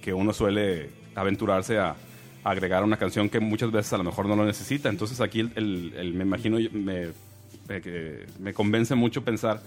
que 0.01 0.15
uno 0.15 0.33
suele 0.33 0.91
aventurarse 1.15 1.79
a 1.79 1.95
agregar 2.45 2.85
una 2.85 2.99
canción 2.99 3.31
que 3.31 3.41
muchas 3.41 3.73
veces 3.73 3.93
a 3.95 3.99
lo 3.99 4.05
mejor 4.05 4.27
no 4.27 4.37
lo 4.37 4.45
necesita. 4.45 4.89
Entonces 4.91 5.21
aquí 5.21 5.41
el, 5.41 6.13
me 6.15 6.25
imagino, 6.25 6.59
me, 6.73 7.09
que 7.67 8.27
me 8.39 8.53
convence 8.53 8.95
mucho 8.95 9.25
pensar 9.25 9.63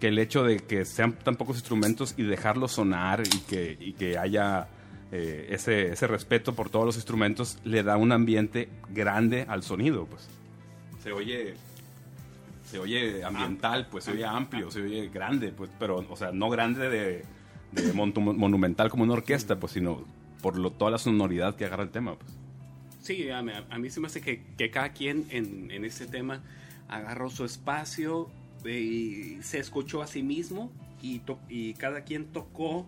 que 0.00 0.08
el 0.08 0.18
hecho 0.18 0.44
de 0.44 0.58
que 0.58 0.84
sean 0.84 1.12
tan 1.12 1.36
pocos 1.36 1.56
instrumentos 1.56 2.14
y 2.16 2.22
dejarlos 2.22 2.72
sonar 2.72 3.22
y 3.26 3.38
que, 3.40 3.76
y 3.78 3.92
que 3.92 4.16
haya 4.16 4.68
eh, 5.10 5.48
ese, 5.50 5.92
ese 5.92 6.06
respeto 6.06 6.54
por 6.54 6.70
todos 6.70 6.86
los 6.86 6.96
instrumentos 6.96 7.58
le 7.64 7.82
da 7.82 7.96
un 7.96 8.12
ambiente 8.12 8.68
grande 8.90 9.44
al 9.48 9.62
sonido, 9.62 10.06
pues. 10.06 10.28
Se 11.02 11.12
oye 11.12 11.54
se 12.64 12.78
oye 12.78 13.22
ambiental, 13.22 13.86
pues 13.90 14.04
se 14.04 14.12
oye 14.12 14.24
amplio, 14.24 14.70
se 14.70 14.80
oye 14.80 15.10
grande, 15.12 15.52
pues, 15.52 15.70
pero, 15.78 16.06
o 16.08 16.16
sea, 16.16 16.32
no 16.32 16.48
grande 16.48 16.88
de, 16.88 17.22
de 17.72 17.92
monumental 17.92 18.88
como 18.88 19.02
una 19.02 19.12
orquesta, 19.12 19.56
pues, 19.56 19.72
sino 19.72 20.06
por 20.42 20.58
lo, 20.58 20.70
toda 20.70 20.90
la 20.90 20.98
sonoridad 20.98 21.56
que 21.56 21.64
agarra 21.64 21.84
el 21.84 21.90
tema, 21.90 22.16
pues. 22.16 22.30
Sí, 23.00 23.30
a 23.30 23.42
mí, 23.42 23.90
se 23.90 24.00
me 24.00 24.06
hace 24.06 24.20
que, 24.20 24.70
cada 24.70 24.92
quien 24.92 25.26
en, 25.30 25.70
en 25.70 25.90
tema 26.10 26.42
agarró 26.88 27.30
su 27.30 27.44
espacio 27.44 28.28
eh, 28.64 28.80
y 28.80 29.42
se 29.42 29.58
escuchó 29.58 30.02
a 30.02 30.06
sí 30.06 30.22
mismo 30.22 30.70
y, 31.00 31.74
cada 31.74 32.02
quien 32.02 32.26
tocó, 32.26 32.86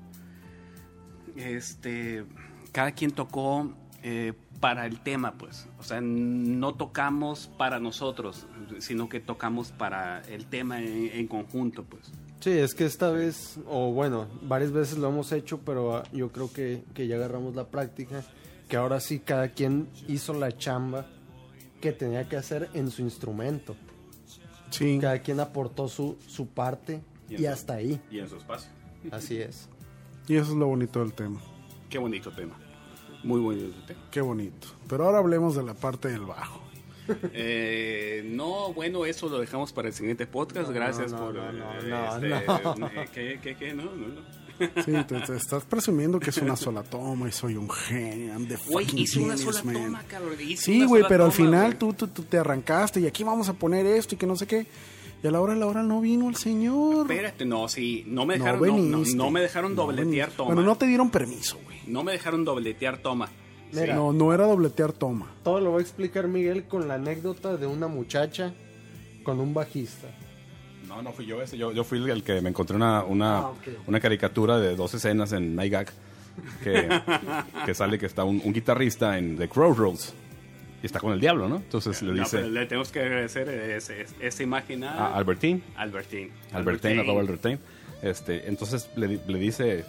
este, 1.34 2.24
cada 2.70 2.92
quien 2.92 3.10
tocó 3.10 3.72
eh, 4.04 4.34
para 4.60 4.86
el 4.86 5.00
tema, 5.00 5.32
pues. 5.32 5.68
O 5.80 5.82
sea, 5.82 6.00
no 6.00 6.74
tocamos 6.74 7.50
para 7.58 7.80
nosotros, 7.80 8.46
sino 8.78 9.08
que 9.08 9.18
tocamos 9.18 9.72
para 9.72 10.20
el 10.22 10.46
tema 10.46 10.80
en 10.80 11.26
conjunto, 11.26 11.82
pues. 11.82 12.12
Sí, 12.40 12.50
es 12.50 12.74
que 12.74 12.84
esta 12.84 13.10
vez, 13.10 13.58
o 13.66 13.92
bueno, 13.92 14.26
varias 14.42 14.70
veces 14.72 14.98
lo 14.98 15.08
hemos 15.08 15.32
hecho, 15.32 15.60
pero 15.64 15.96
ah, 15.96 16.02
yo 16.12 16.30
creo 16.30 16.52
que, 16.52 16.84
que 16.92 17.06
ya 17.06 17.16
agarramos 17.16 17.54
la 17.56 17.68
práctica, 17.68 18.22
que 18.68 18.76
ahora 18.76 19.00
sí 19.00 19.18
cada 19.18 19.48
quien 19.48 19.88
hizo 20.08 20.34
la 20.34 20.52
chamba 20.56 21.06
que 21.80 21.92
tenía 21.92 22.28
que 22.28 22.36
hacer 22.36 22.68
en 22.74 22.90
su 22.90 23.02
instrumento. 23.02 23.76
Sí. 24.70 24.98
Cada 25.00 25.20
quien 25.20 25.40
aportó 25.40 25.88
su, 25.88 26.16
su 26.26 26.48
parte 26.48 27.00
Y 27.30 27.34
y, 27.34 27.36
en 27.36 27.42
su- 27.44 27.48
hasta 27.50 27.74
ahí. 27.74 28.00
Y 28.10 28.18
en 28.18 28.28
su 28.28 28.36
espacio. 28.36 28.70
Así 29.10 29.38
es. 29.38 29.68
Y 30.26 30.36
eso 30.36 30.52
es 30.52 30.56
lo 30.56 30.66
bonito 30.66 31.00
del 31.00 31.12
tema. 31.12 31.40
Qué 31.88 31.98
bonito 31.98 32.30
tema. 32.32 32.56
Muy 33.22 33.40
bonito 33.40 33.74
tema. 33.86 34.00
Qué 34.10 34.20
bonito. 34.20 34.68
Pero 34.88 35.04
ahora 35.06 35.18
hablemos 35.18 35.54
de 35.56 35.62
la 35.62 35.74
parte 35.74 36.08
del 36.08 36.22
bajo. 36.26 36.60
Eh, 37.32 38.22
no, 38.26 38.72
bueno, 38.72 39.04
eso 39.04 39.28
lo 39.28 39.38
dejamos 39.38 39.72
para 39.72 39.88
el 39.88 39.94
siguiente 39.94 40.26
podcast. 40.26 40.68
No, 40.68 40.74
Gracias 40.74 41.12
no, 41.12 41.18
por. 41.18 41.34
no, 41.34 41.52
no, 41.52 41.72
eh, 41.80 41.84
no, 41.88 42.16
este, 42.16 42.80
no. 42.80 42.90
¿Qué, 43.12 43.38
qué, 43.42 43.56
qué? 43.56 43.74
No, 43.74 43.84
no, 43.84 44.08
no. 44.08 44.44
Sí, 44.84 44.92
te, 45.08 45.20
te 45.20 45.36
estás 45.36 45.64
presumiendo 45.64 46.20
que 46.20 46.30
es 46.30 46.38
una 46.38 46.54
sola 46.56 46.82
toma 46.84 47.28
y 47.28 47.32
soy 47.32 47.56
un 47.56 47.68
genio. 47.68 48.32
I'm 48.32 48.46
the 48.46 48.56
fucking 48.56 48.98
hice 48.98 49.18
una 49.18 49.36
genius, 49.36 49.56
sola 49.56 49.64
man. 49.72 49.84
toma, 49.84 50.02
cabrón. 50.04 50.36
Sí, 50.56 50.84
güey, 50.84 51.04
pero 51.08 51.24
al 51.24 51.32
toma, 51.32 51.44
final 51.44 51.66
güey. 51.66 51.78
tú, 51.78 51.92
tú, 51.94 52.06
tú 52.08 52.22
te 52.22 52.38
arrancaste 52.38 53.00
y 53.00 53.06
aquí 53.06 53.24
vamos 53.24 53.48
a 53.48 53.54
poner 53.54 53.84
esto 53.84 54.14
y 54.14 54.18
que 54.18 54.26
no 54.26 54.36
sé 54.36 54.46
qué. 54.46 54.66
Y 55.22 55.26
a 55.26 55.30
la 55.30 55.40
hora 55.40 55.54
de 55.54 55.60
la 55.60 55.66
hora 55.66 55.82
no 55.82 56.00
vino 56.00 56.28
el 56.28 56.36
señor. 56.36 57.10
Espérate, 57.10 57.44
no, 57.46 57.66
sí. 57.66 58.04
No 58.06 58.26
me 58.26 58.36
No 58.38 58.44
dejaron, 58.44 58.60
no, 58.68 58.76
no, 58.76 58.98
veniste. 58.98 59.16
no 59.16 59.30
me 59.30 59.40
dejaron 59.40 59.74
No 59.74 59.82
dobletear 59.82 60.30
toma. 60.30 60.54
Bueno, 60.54 60.62
no 60.62 60.76
te 60.76 60.86
dieron 60.86 61.10
permiso, 61.10 61.58
güey. 61.64 61.78
No 61.86 62.04
me 62.04 62.12
dejaron 62.12 62.44
dobletear 62.44 62.98
toma. 62.98 63.30
Mira, 63.72 63.94
No, 63.96 64.12
no 64.12 64.32
era 64.32 64.46
dobletear 64.46 64.92
toma. 64.92 65.26
todo 65.42 65.60
lo 65.60 65.72
va 65.72 65.78
a 65.78 65.82
explicar 65.82 66.28
Miguel 66.28 66.64
con 66.64 66.86
la 66.88 66.94
anécdota 66.94 67.56
de 67.56 67.66
una 67.66 67.88
muchacha 67.88 68.52
con 69.24 69.40
un 69.40 69.52
bajista. 69.54 70.08
No, 70.86 71.02
no 71.02 71.12
fui 71.12 71.26
yo 71.26 71.40
ese. 71.42 71.56
Yo, 71.58 71.72
yo 71.72 71.82
fui 71.82 71.98
el 72.10 72.22
que 72.22 72.40
me 72.40 72.50
encontré 72.50 72.76
una, 72.76 73.02
una, 73.04 73.38
Ah, 73.38 73.52
una 73.86 73.98
caricatura 74.00 74.58
de 74.58 74.76
dos 74.76 74.94
escenas 74.94 75.32
en 75.32 75.56
Nightgag 75.56 75.88
que, 76.62 76.88
que 77.64 77.74
sale 77.74 77.98
que 77.98 78.06
está 78.06 78.22
un, 78.24 78.40
un 78.44 78.52
guitarrista 78.52 79.18
en 79.18 79.36
The 79.36 79.48
Crossroads 79.48 80.12
y 80.82 80.86
está 80.86 81.00
con 81.00 81.12
el 81.12 81.20
diablo, 81.20 81.48
¿no? 81.48 81.56
Entonces 81.56 82.02
le 82.02 82.12
No, 82.12 82.18
dice 82.22 82.36
pero 82.36 82.50
le 82.50 82.66
tenemos 82.66 82.92
que 82.92 83.00
agradecer 83.00 83.48
ese- 83.48 84.06
esa 84.20 84.42
imagen 84.42 84.84
a 84.84 85.14
Albertín. 85.16 85.62
Albertine, 86.52 87.00
arroba 87.00 87.20
Albertine. 87.22 87.58
Este, 88.02 88.46
entonces 88.48 88.90
le 88.96 89.08
dice, 89.38 89.84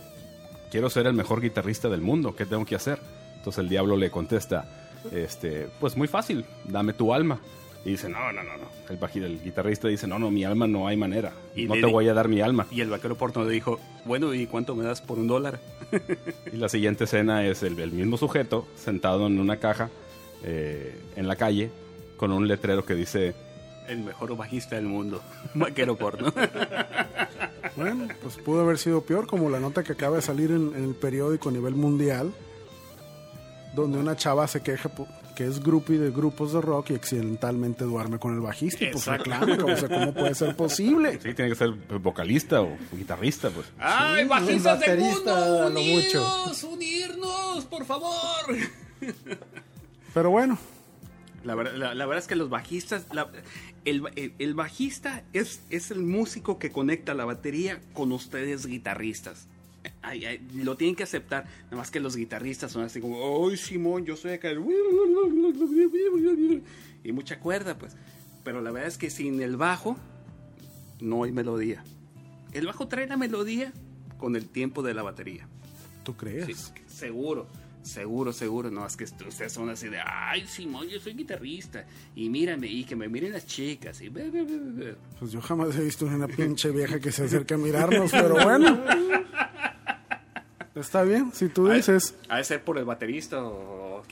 quiero 0.72 0.89
ser 0.89 1.05
el 1.08 1.13
mejor 1.13 1.41
guitarrista 1.41 1.89
del 1.89 2.00
mundo, 2.01 2.34
¿qué 2.36 2.46
tengo 2.46 2.63
que 2.65 2.75
hacer? 2.75 3.00
Entonces 3.46 3.60
el 3.64 3.70
diablo 3.70 3.96
le 3.96 4.10
contesta, 4.10 4.66
este, 5.12 5.68
pues 5.80 5.96
muy 5.96 6.08
fácil, 6.08 6.46
dame 6.68 6.94
tu 6.94 7.14
alma. 7.14 7.40
Y 7.86 7.92
dice, 7.92 8.10
no, 8.10 8.18
no, 8.34 8.42
no, 8.42 8.58
no. 8.58 8.66
El, 8.90 9.00
baji- 9.00 9.22
el 9.24 9.40
guitarrista 9.44 9.88
dice, 9.88 10.08
no, 10.08 10.18
no, 10.18 10.32
mi 10.32 10.44
alma 10.44 10.66
no 10.66 10.88
hay 10.88 10.98
manera. 10.98 11.32
Y 11.56 11.66
no 11.66 11.75
te 11.75 11.86
di- 11.86 11.92
voy 11.92 12.10
a 12.10 12.16
dar 12.16 12.28
mi 12.28 12.42
alma. 12.42 12.66
Y 12.72 12.82
el 12.82 12.90
vaquero 12.90 13.16
porno 13.16 13.44
le 13.44 13.52
dijo, 13.52 13.80
bueno, 14.04 14.34
¿y 14.34 14.48
cuánto 14.48 14.74
me 14.75 14.84
das 14.84 15.02
por 15.02 15.20
un 15.20 15.28
dólar? 15.28 15.60
Y 16.52 16.58
la 16.58 16.70
siguiente 16.70 17.04
escena 17.04 17.46
es 17.46 17.62
el, 17.62 17.78
el 17.80 17.92
mismo 17.92 18.18
sujeto 18.18 18.66
sentado 18.75 19.28
en 19.28 19.40
una 19.40 19.58
caja 19.58 19.92
eh, 20.44 21.00
en 21.16 21.28
la 21.28 21.36
calle 21.36 21.70
con 22.18 22.32
un 22.32 22.48
letrero 22.48 22.84
que 22.84 22.96
dice, 22.96 23.36
El 23.88 24.00
mejor 24.00 24.36
bajista 24.36 24.75
del 24.78 24.86
mundo. 24.86 25.22
Vaquero 25.54 25.96
porno. 25.96 26.34
Bueno, 27.75 28.08
pues 28.22 28.38
pudo 28.38 28.62
haber 28.62 28.78
sido 28.78 29.02
peor, 29.02 29.28
como 29.28 29.50
la 29.50 29.60
nota 29.60 29.84
que 29.84 29.92
acaba 29.92 30.16
de 30.16 30.22
salir 30.22 30.50
en, 30.52 30.74
en 30.75 30.84
el 30.86 30.96
periódico 30.96 31.50
a 31.50 31.52
nivel 31.52 31.75
mundial, 31.75 32.32
donde 33.75 33.98
una 34.00 34.15
chava 34.15 34.48
se 34.48 34.62
queja 34.62 34.89
que 35.36 35.46
es 35.46 35.62
groupie 35.62 35.98
de 36.00 36.12
grupos 36.12 36.53
de 36.53 36.62
rock 36.62 36.91
y 36.91 36.96
accidentalmente 36.96 37.84
duerme 37.84 38.17
con 38.20 38.34
el 38.34 38.39
bajista. 38.39 38.86
Y 38.86 38.91
pues 38.91 39.05
Exacto. 39.08 39.32
reclama, 39.32 39.74
o 39.74 39.77
sea, 39.77 39.89
¿cómo 39.89 40.13
puede 40.13 40.34
ser 40.34 40.55
posible? 40.55 41.13
sí, 41.22 41.34
tiene 41.34 41.50
que 41.50 41.55
ser 41.55 41.72
vocalista 42.00 42.62
o 42.62 42.77
guitarrista, 42.94 43.50
pues. 43.50 43.67
¡Ay, 43.77 44.24
Sí, 44.24 44.29
bajistas 44.29 44.82
el 44.84 44.98
del 44.98 45.00
mundo! 45.01 45.36
mucho. 45.72 45.72
¡Unirnos! 45.75 46.63
¡Unirnos, 46.63 47.65
por 47.65 47.86
favor! 47.86 48.55
Pero 50.13 50.29
bueno, 50.29 50.58
La, 51.44 51.53
ver- 51.55 51.75
la- 51.77 51.94
la 51.94 52.05
verdad 52.05 52.24
es 52.24 52.27
que 52.27 52.36
los 52.36 52.50
bajistas, 52.50 53.05
la- 53.12 53.29
el, 53.84 54.01
el- 54.15 54.34
el 54.39 54.53
bajista 54.55 55.24
es, 55.34 55.62
es 55.70 55.91
el 55.91 56.00
músico 56.00 56.58
que 56.58 56.72
conecta 56.72 57.13
la 57.13 57.25
batería 57.25 57.82
con 57.94 58.12
ustedes 58.13 58.65
guitarristas. 58.65 59.48
Ay, 60.06 60.26
ay, 60.26 60.48
lo 60.54 60.78
tienen 60.78 60.96
que 60.96 61.04
aceptar, 61.04 61.46
nada 61.66 61.78
más 61.78 61.92
que 61.92 62.00
los 62.00 62.16
guitarristas 62.16 62.72
son 62.72 62.84
así 62.84 63.02
como, 63.02 63.48
¡ay, 63.48 63.58
Simón, 63.58 64.06
yo 64.06 64.15
soy 64.15 64.34
acá! 64.34 64.50
el-". 64.50 64.62
Y 67.04 67.12
mucha 67.12 67.39
cuerda, 67.39 67.78
pues. 67.78 67.96
Pero 68.44 68.62
la 68.62 68.72
verdad 68.72 68.88
es 68.88 68.98
que 68.98 69.10
sin 69.10 69.41
el 69.41 69.58
bajo 69.58 69.98
no 71.02 71.24
hay 71.24 71.32
melodía. 71.32 71.84
El 72.54 72.68
bajo 72.68 72.88
trae 72.88 73.08
la 73.08 73.18
melodía 73.18 73.74
con 74.18 74.36
el 74.36 74.48
tiempo 74.48 74.84
de 74.84 74.94
la 74.94 75.04
batería. 75.04 75.48
¿tú 76.06 76.15
crees? 76.15 76.46
Sí, 76.46 76.54
seguro, 76.88 77.48
seguro, 77.82 78.32
seguro. 78.32 78.72
No, 78.72 78.86
es 78.88 78.96
que 78.96 79.04
ustedes 79.04 79.52
son 79.52 79.70
así 79.70 79.89
de, 79.89 80.00
ay, 80.06 80.46
Simón, 80.48 80.88
yo 80.88 81.02
soy 81.02 81.13
guitarrista. 81.13 81.86
Y 82.15 82.30
mírame, 82.30 82.68
y 82.68 82.86
que 82.86 82.96
me 82.96 83.10
miren 83.10 83.34
las 83.34 83.46
chicas. 83.46 84.00
Y 84.00 84.08
ve, 84.08 84.30
ve, 84.30 84.44
ve, 84.44 84.58
ve, 84.58 84.72
ve". 84.72 84.96
Pues 85.20 85.34
yo 85.34 85.41
jamás 85.41 85.76
he 85.76 85.84
visto 85.84 86.06
una 86.06 86.28
pinche 86.28 86.70
vieja 86.72 87.00
que 87.00 87.12
se 87.12 87.26
acerque 87.26 87.56
a 87.56 87.58
mirarnos, 87.58 88.12
pero 88.12 88.36
bueno. 88.36 88.80
Está 90.76 91.04
bien, 91.04 91.32
si 91.34 91.48
tú 91.48 91.70
dices. 91.70 92.16
Ha 92.28 92.38
de 92.38 92.44
ser 92.44 92.64
por 92.64 92.78
el 92.78 92.84
baterista 92.84 93.44
o, 93.44 94.04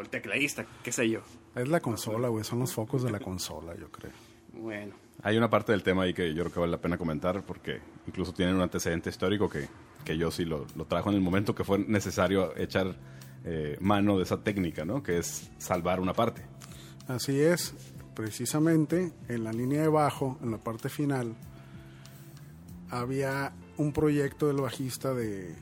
el 0.00 0.08
tecladista, 0.08 0.66
qué 0.82 0.92
sé 0.92 1.08
yo. 1.08 1.20
Es 1.54 1.68
la 1.68 1.80
consola, 1.80 2.28
güey, 2.28 2.44
son 2.44 2.58
los 2.58 2.72
focos 2.72 3.02
de 3.02 3.10
la 3.10 3.20
consola, 3.20 3.74
yo 3.76 3.90
creo. 3.90 4.12
Bueno, 4.52 4.94
Hay 5.22 5.36
una 5.36 5.48
parte 5.48 5.72
del 5.72 5.82
tema 5.82 6.02
ahí 6.02 6.14
que 6.14 6.34
yo 6.34 6.42
creo 6.42 6.52
que 6.52 6.60
vale 6.60 6.72
la 6.72 6.80
pena 6.80 6.98
comentar 6.98 7.42
porque 7.42 7.80
incluso 8.06 8.32
tienen 8.32 8.56
un 8.56 8.62
antecedente 8.62 9.10
histórico 9.10 9.48
que, 9.48 9.68
que 10.04 10.18
yo 10.18 10.30
sí 10.30 10.44
lo, 10.44 10.66
lo 10.74 10.84
trajo 10.86 11.10
en 11.10 11.16
el 11.16 11.20
momento 11.20 11.54
que 11.54 11.64
fue 11.64 11.78
necesario 11.78 12.56
echar 12.56 12.96
eh, 13.44 13.76
mano 13.80 14.16
de 14.16 14.24
esa 14.24 14.42
técnica, 14.42 14.84
¿no? 14.84 15.02
Que 15.02 15.18
es 15.18 15.50
salvar 15.58 16.00
una 16.00 16.12
parte. 16.12 16.42
Así 17.06 17.40
es, 17.40 17.74
precisamente 18.14 19.12
en 19.28 19.44
la 19.44 19.52
línea 19.52 19.82
de 19.82 19.88
bajo, 19.88 20.38
en 20.42 20.50
la 20.50 20.58
parte 20.58 20.88
final, 20.88 21.36
había 22.90 23.52
un 23.76 23.92
proyecto 23.92 24.48
del 24.48 24.56
bajista 24.56 25.14
de 25.14 25.54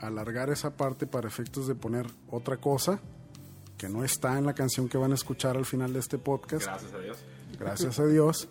alargar 0.00 0.50
esa 0.50 0.76
parte 0.76 1.06
para 1.06 1.28
efectos 1.28 1.66
de 1.66 1.74
poner 1.74 2.06
otra 2.28 2.56
cosa 2.58 3.00
que 3.76 3.88
no 3.88 4.04
está 4.04 4.38
en 4.38 4.46
la 4.46 4.54
canción 4.54 4.88
que 4.88 4.98
van 4.98 5.12
a 5.12 5.14
escuchar 5.14 5.56
al 5.56 5.64
final 5.64 5.92
de 5.92 6.00
este 6.00 6.18
podcast, 6.18 6.66
Gracias 6.66 6.92
a 6.92 6.98
Dios. 6.98 7.18
gracias 7.58 7.98
a 7.98 8.06
Dios, 8.06 8.48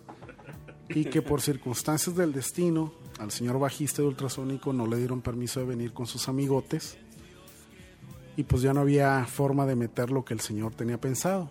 y 0.88 1.04
que 1.04 1.22
por 1.22 1.40
circunstancias 1.40 2.16
del 2.16 2.32
destino 2.32 2.92
al 3.20 3.30
señor 3.30 3.58
bajista 3.58 4.02
de 4.02 4.08
Ultrasónico 4.08 4.72
no 4.72 4.86
le 4.86 4.96
dieron 4.96 5.20
permiso 5.20 5.60
de 5.60 5.66
venir 5.66 5.92
con 5.92 6.06
sus 6.06 6.28
amigotes 6.28 6.96
y 8.36 8.44
pues 8.44 8.62
ya 8.62 8.72
no 8.72 8.80
había 8.80 9.24
forma 9.26 9.66
de 9.66 9.76
meter 9.76 10.10
lo 10.10 10.24
que 10.24 10.34
el 10.34 10.40
señor 10.40 10.74
tenía 10.74 10.98
pensado. 10.98 11.50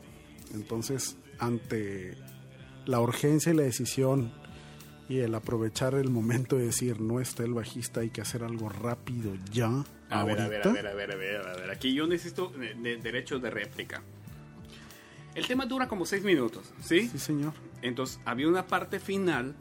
Entonces, 0.53 1.17
ante 1.37 2.17
la 2.85 2.99
urgencia 2.99 3.53
y 3.53 3.55
la 3.55 3.63
decisión 3.63 4.33
y 5.09 5.19
el 5.19 5.33
aprovechar 5.35 5.95
el 5.95 6.09
momento 6.09 6.55
de 6.55 6.67
decir 6.67 7.01
no 7.01 7.19
está 7.19 7.43
el 7.43 7.53
bajista, 7.53 7.99
hay 8.01 8.09
que 8.11 8.21
hacer 8.21 8.43
algo 8.43 8.69
rápido 8.69 9.33
ya. 9.51 9.83
a 10.09 10.23
ver, 10.23 10.39
a 10.39 10.47
ver, 10.47 10.61
a 10.61 10.69
ahorita". 10.69 10.71
ver, 10.71 10.87
a 10.87 10.93
ver, 10.93 11.11
a 11.11 11.15
ver, 11.15 11.47
a 11.47 11.53
ver. 11.55 11.71
Aquí 11.71 11.93
yo 11.93 12.07
necesito 12.07 12.49
de- 12.49 12.75
de- 12.75 12.97
derecho 12.97 13.39
de 13.39 13.49
réplica. 13.49 14.01
El 15.35 15.45
tema 15.47 15.65
dura 15.65 15.87
como 15.87 16.05
seis 16.05 16.23
minutos, 16.23 16.71
¿sí? 16.81 17.07
Sí, 17.09 17.19
señor. 17.19 17.53
Entonces 17.81 18.19
había 18.25 18.47
una 18.47 18.65
parte 18.67 18.99
final 18.99 19.55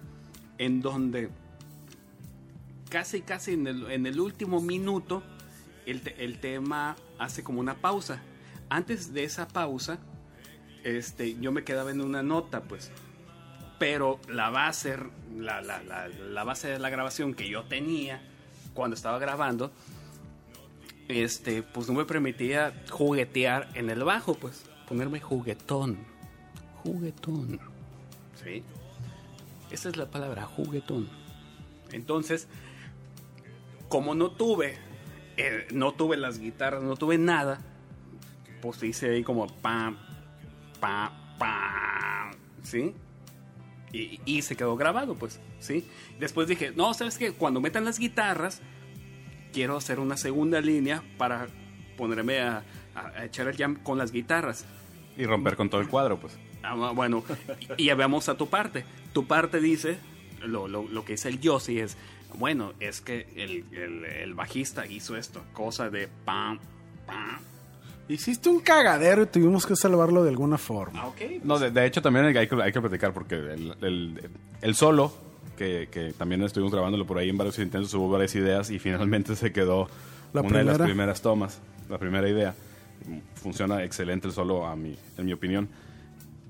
en 0.58 0.80
donde 0.80 1.28
casi, 2.90 3.20
casi 3.22 3.52
en 3.52 3.66
el, 3.66 3.90
en 3.90 4.06
el 4.06 4.18
último 4.20 4.60
minuto 4.60 5.22
el, 5.86 6.00
te- 6.02 6.24
el 6.24 6.40
tema 6.40 6.96
hace 7.18 7.42
como 7.42 7.60
una 7.60 7.74
pausa. 7.76 8.22
Antes 8.70 9.12
de 9.14 9.24
esa 9.24 9.48
pausa, 9.48 9.98
este, 10.84 11.38
yo 11.38 11.52
me 11.52 11.64
quedaba 11.64 11.90
en 11.90 12.00
una 12.00 12.22
nota, 12.22 12.62
pues. 12.64 12.90
Pero 13.78 14.18
la 14.28 14.50
base, 14.50 14.96
la, 15.36 15.60
la, 15.60 15.82
la, 15.82 16.44
base 16.44 16.68
de 16.68 16.78
la 16.78 16.90
grabación 16.90 17.34
que 17.34 17.48
yo 17.48 17.64
tenía 17.64 18.20
cuando 18.74 18.96
estaba 18.96 19.18
grabando, 19.18 19.72
este, 21.08 21.62
pues 21.62 21.88
no 21.88 21.94
me 21.94 22.04
permitía 22.04 22.84
juguetear 22.90 23.68
en 23.74 23.90
el 23.90 24.04
bajo, 24.04 24.34
pues. 24.34 24.64
Ponerme 24.88 25.20
juguetón. 25.20 25.98
Juguetón. 26.82 27.60
¿Sí? 28.42 28.64
Esa 29.70 29.90
es 29.90 29.96
la 29.96 30.06
palabra, 30.10 30.44
juguetón. 30.44 31.08
Entonces, 31.92 32.48
como 33.88 34.14
no 34.14 34.30
tuve, 34.30 34.76
eh, 35.36 35.66
no 35.72 35.92
tuve 35.92 36.16
las 36.16 36.38
guitarras, 36.38 36.82
no 36.82 36.96
tuve 36.96 37.18
nada, 37.18 37.60
pues 38.60 38.82
hice 38.82 39.10
ahí 39.10 39.22
como 39.22 39.46
pam, 39.46 39.96
pam, 40.80 41.10
pam, 41.38 42.32
¿sí? 42.62 42.94
Y, 43.92 44.20
y 44.24 44.42
se 44.42 44.54
quedó 44.56 44.76
grabado, 44.76 45.14
pues, 45.14 45.40
¿sí? 45.60 45.84
Después 46.20 46.46
dije, 46.48 46.72
no, 46.76 46.92
¿sabes 46.94 47.16
qué? 47.18 47.32
Cuando 47.32 47.60
metan 47.60 47.84
las 47.84 47.98
guitarras, 47.98 48.60
quiero 49.52 49.76
hacer 49.76 49.98
una 50.00 50.16
segunda 50.16 50.60
línea 50.60 51.02
para 51.16 51.46
ponerme 51.96 52.40
a, 52.40 52.62
a- 52.94 53.06
a 53.16 53.24
echar 53.24 53.48
el 53.48 53.56
jam 53.56 53.76
con 53.82 53.96
las 53.98 54.12
guitarras. 54.12 54.66
Y 55.16 55.24
romper 55.24 55.56
con 55.56 55.70
todo 55.70 55.80
el 55.80 55.88
cuadro, 55.88 56.18
pues. 56.20 56.36
Ah, 56.62 56.74
bueno, 56.92 57.24
y 57.76 57.86
ya 57.86 57.94
veamos 57.94 58.28
a 58.28 58.36
tu 58.36 58.48
parte. 58.48 58.84
Tu 59.12 59.26
parte 59.26 59.60
dice, 59.60 59.98
lo, 60.42 60.68
lo, 60.68 60.86
lo 60.86 61.04
que 61.04 61.12
dice 61.12 61.28
el 61.28 61.40
Yossi 61.40 61.80
es, 61.80 61.96
bueno, 62.34 62.74
es 62.80 63.00
que 63.00 63.26
el, 63.36 63.64
el- 63.72 64.04
el 64.04 64.34
bajista 64.34 64.86
hizo 64.86 65.16
esto, 65.16 65.42
cosa 65.54 65.88
de 65.88 66.08
pam, 66.24 66.58
pam. 67.06 67.38
Hiciste 68.08 68.48
un 68.48 68.60
cagadero 68.60 69.22
y 69.22 69.26
tuvimos 69.26 69.66
que 69.66 69.76
salvarlo 69.76 70.22
de 70.24 70.30
alguna 70.30 70.56
forma. 70.58 71.00
Ah, 71.02 71.06
ok. 71.08 71.20
No, 71.44 71.58
de, 71.58 71.70
de 71.70 71.84
hecho 71.86 72.00
también 72.00 72.24
hay 72.26 72.48
que, 72.48 72.62
hay 72.62 72.72
que 72.72 72.80
platicar 72.80 73.12
porque 73.12 73.34
el, 73.34 73.74
el- 73.82 74.30
el 74.62 74.74
solo, 74.74 75.12
que, 75.56 75.88
que 75.90 76.12
también 76.14 76.42
estuvimos 76.42 76.72
grabándolo 76.72 77.06
por 77.06 77.18
ahí 77.18 77.28
en 77.28 77.36
varios 77.36 77.58
intentos, 77.58 77.92
hubo 77.94 78.08
varias 78.08 78.34
ideas 78.34 78.70
y 78.70 78.78
finalmente 78.78 79.36
se 79.36 79.52
quedó 79.52 79.88
La 80.32 80.40
una 80.40 80.58
de 80.58 80.64
las 80.64 80.74
primera. 80.76 80.84
primeras 80.84 81.20
tomas, 81.22 81.60
la 81.88 81.98
primera 81.98 82.28
idea. 82.28 82.54
Funciona 83.34 83.84
excelente 83.84 84.26
el 84.26 84.32
solo, 84.32 84.66
a 84.66 84.74
mi, 84.74 84.96
en 85.18 85.24
mi 85.26 85.32
opinión. 85.32 85.68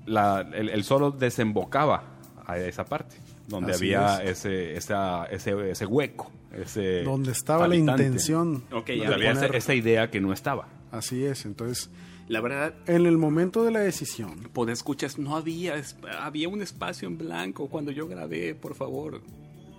La- 0.05 0.47
el, 0.53 0.69
el 0.69 0.83
solo 0.83 1.11
desembocaba 1.11 2.03
a 2.45 2.57
esa 2.57 2.85
parte, 2.85 3.17
donde 3.47 3.73
Así 3.73 3.93
había 3.93 4.23
ese, 4.23 4.75
esa- 4.77 5.25
ese, 5.25 5.71
ese 5.71 5.85
hueco, 5.85 6.31
ese 6.53 7.03
Donde 7.03 7.31
estaba 7.31 7.67
la 7.67 7.75
intención. 7.75 8.63
Ok, 8.71 8.89
había 9.05 9.31
esa, 9.31 9.47
esa 9.47 9.73
idea 9.73 10.09
que 10.09 10.21
no 10.21 10.31
estaba. 10.33 10.67
Así 10.91 11.23
es, 11.25 11.45
entonces, 11.45 11.89
La 12.27 12.41
verdad, 12.41 12.73
en 12.87 13.05
el 13.05 13.17
momento 13.17 13.63
de 13.63 13.71
la 13.71 13.79
decisión, 13.79 14.49
por 14.53 14.69
escuchas, 14.69 15.17
no 15.17 15.35
había, 15.35 15.81
había 16.19 16.49
un 16.49 16.61
espacio 16.61 17.07
en 17.07 17.17
blanco 17.17 17.67
cuando 17.67 17.91
yo 17.91 18.07
grabé, 18.07 18.55
por 18.55 18.75
favor. 18.75 19.21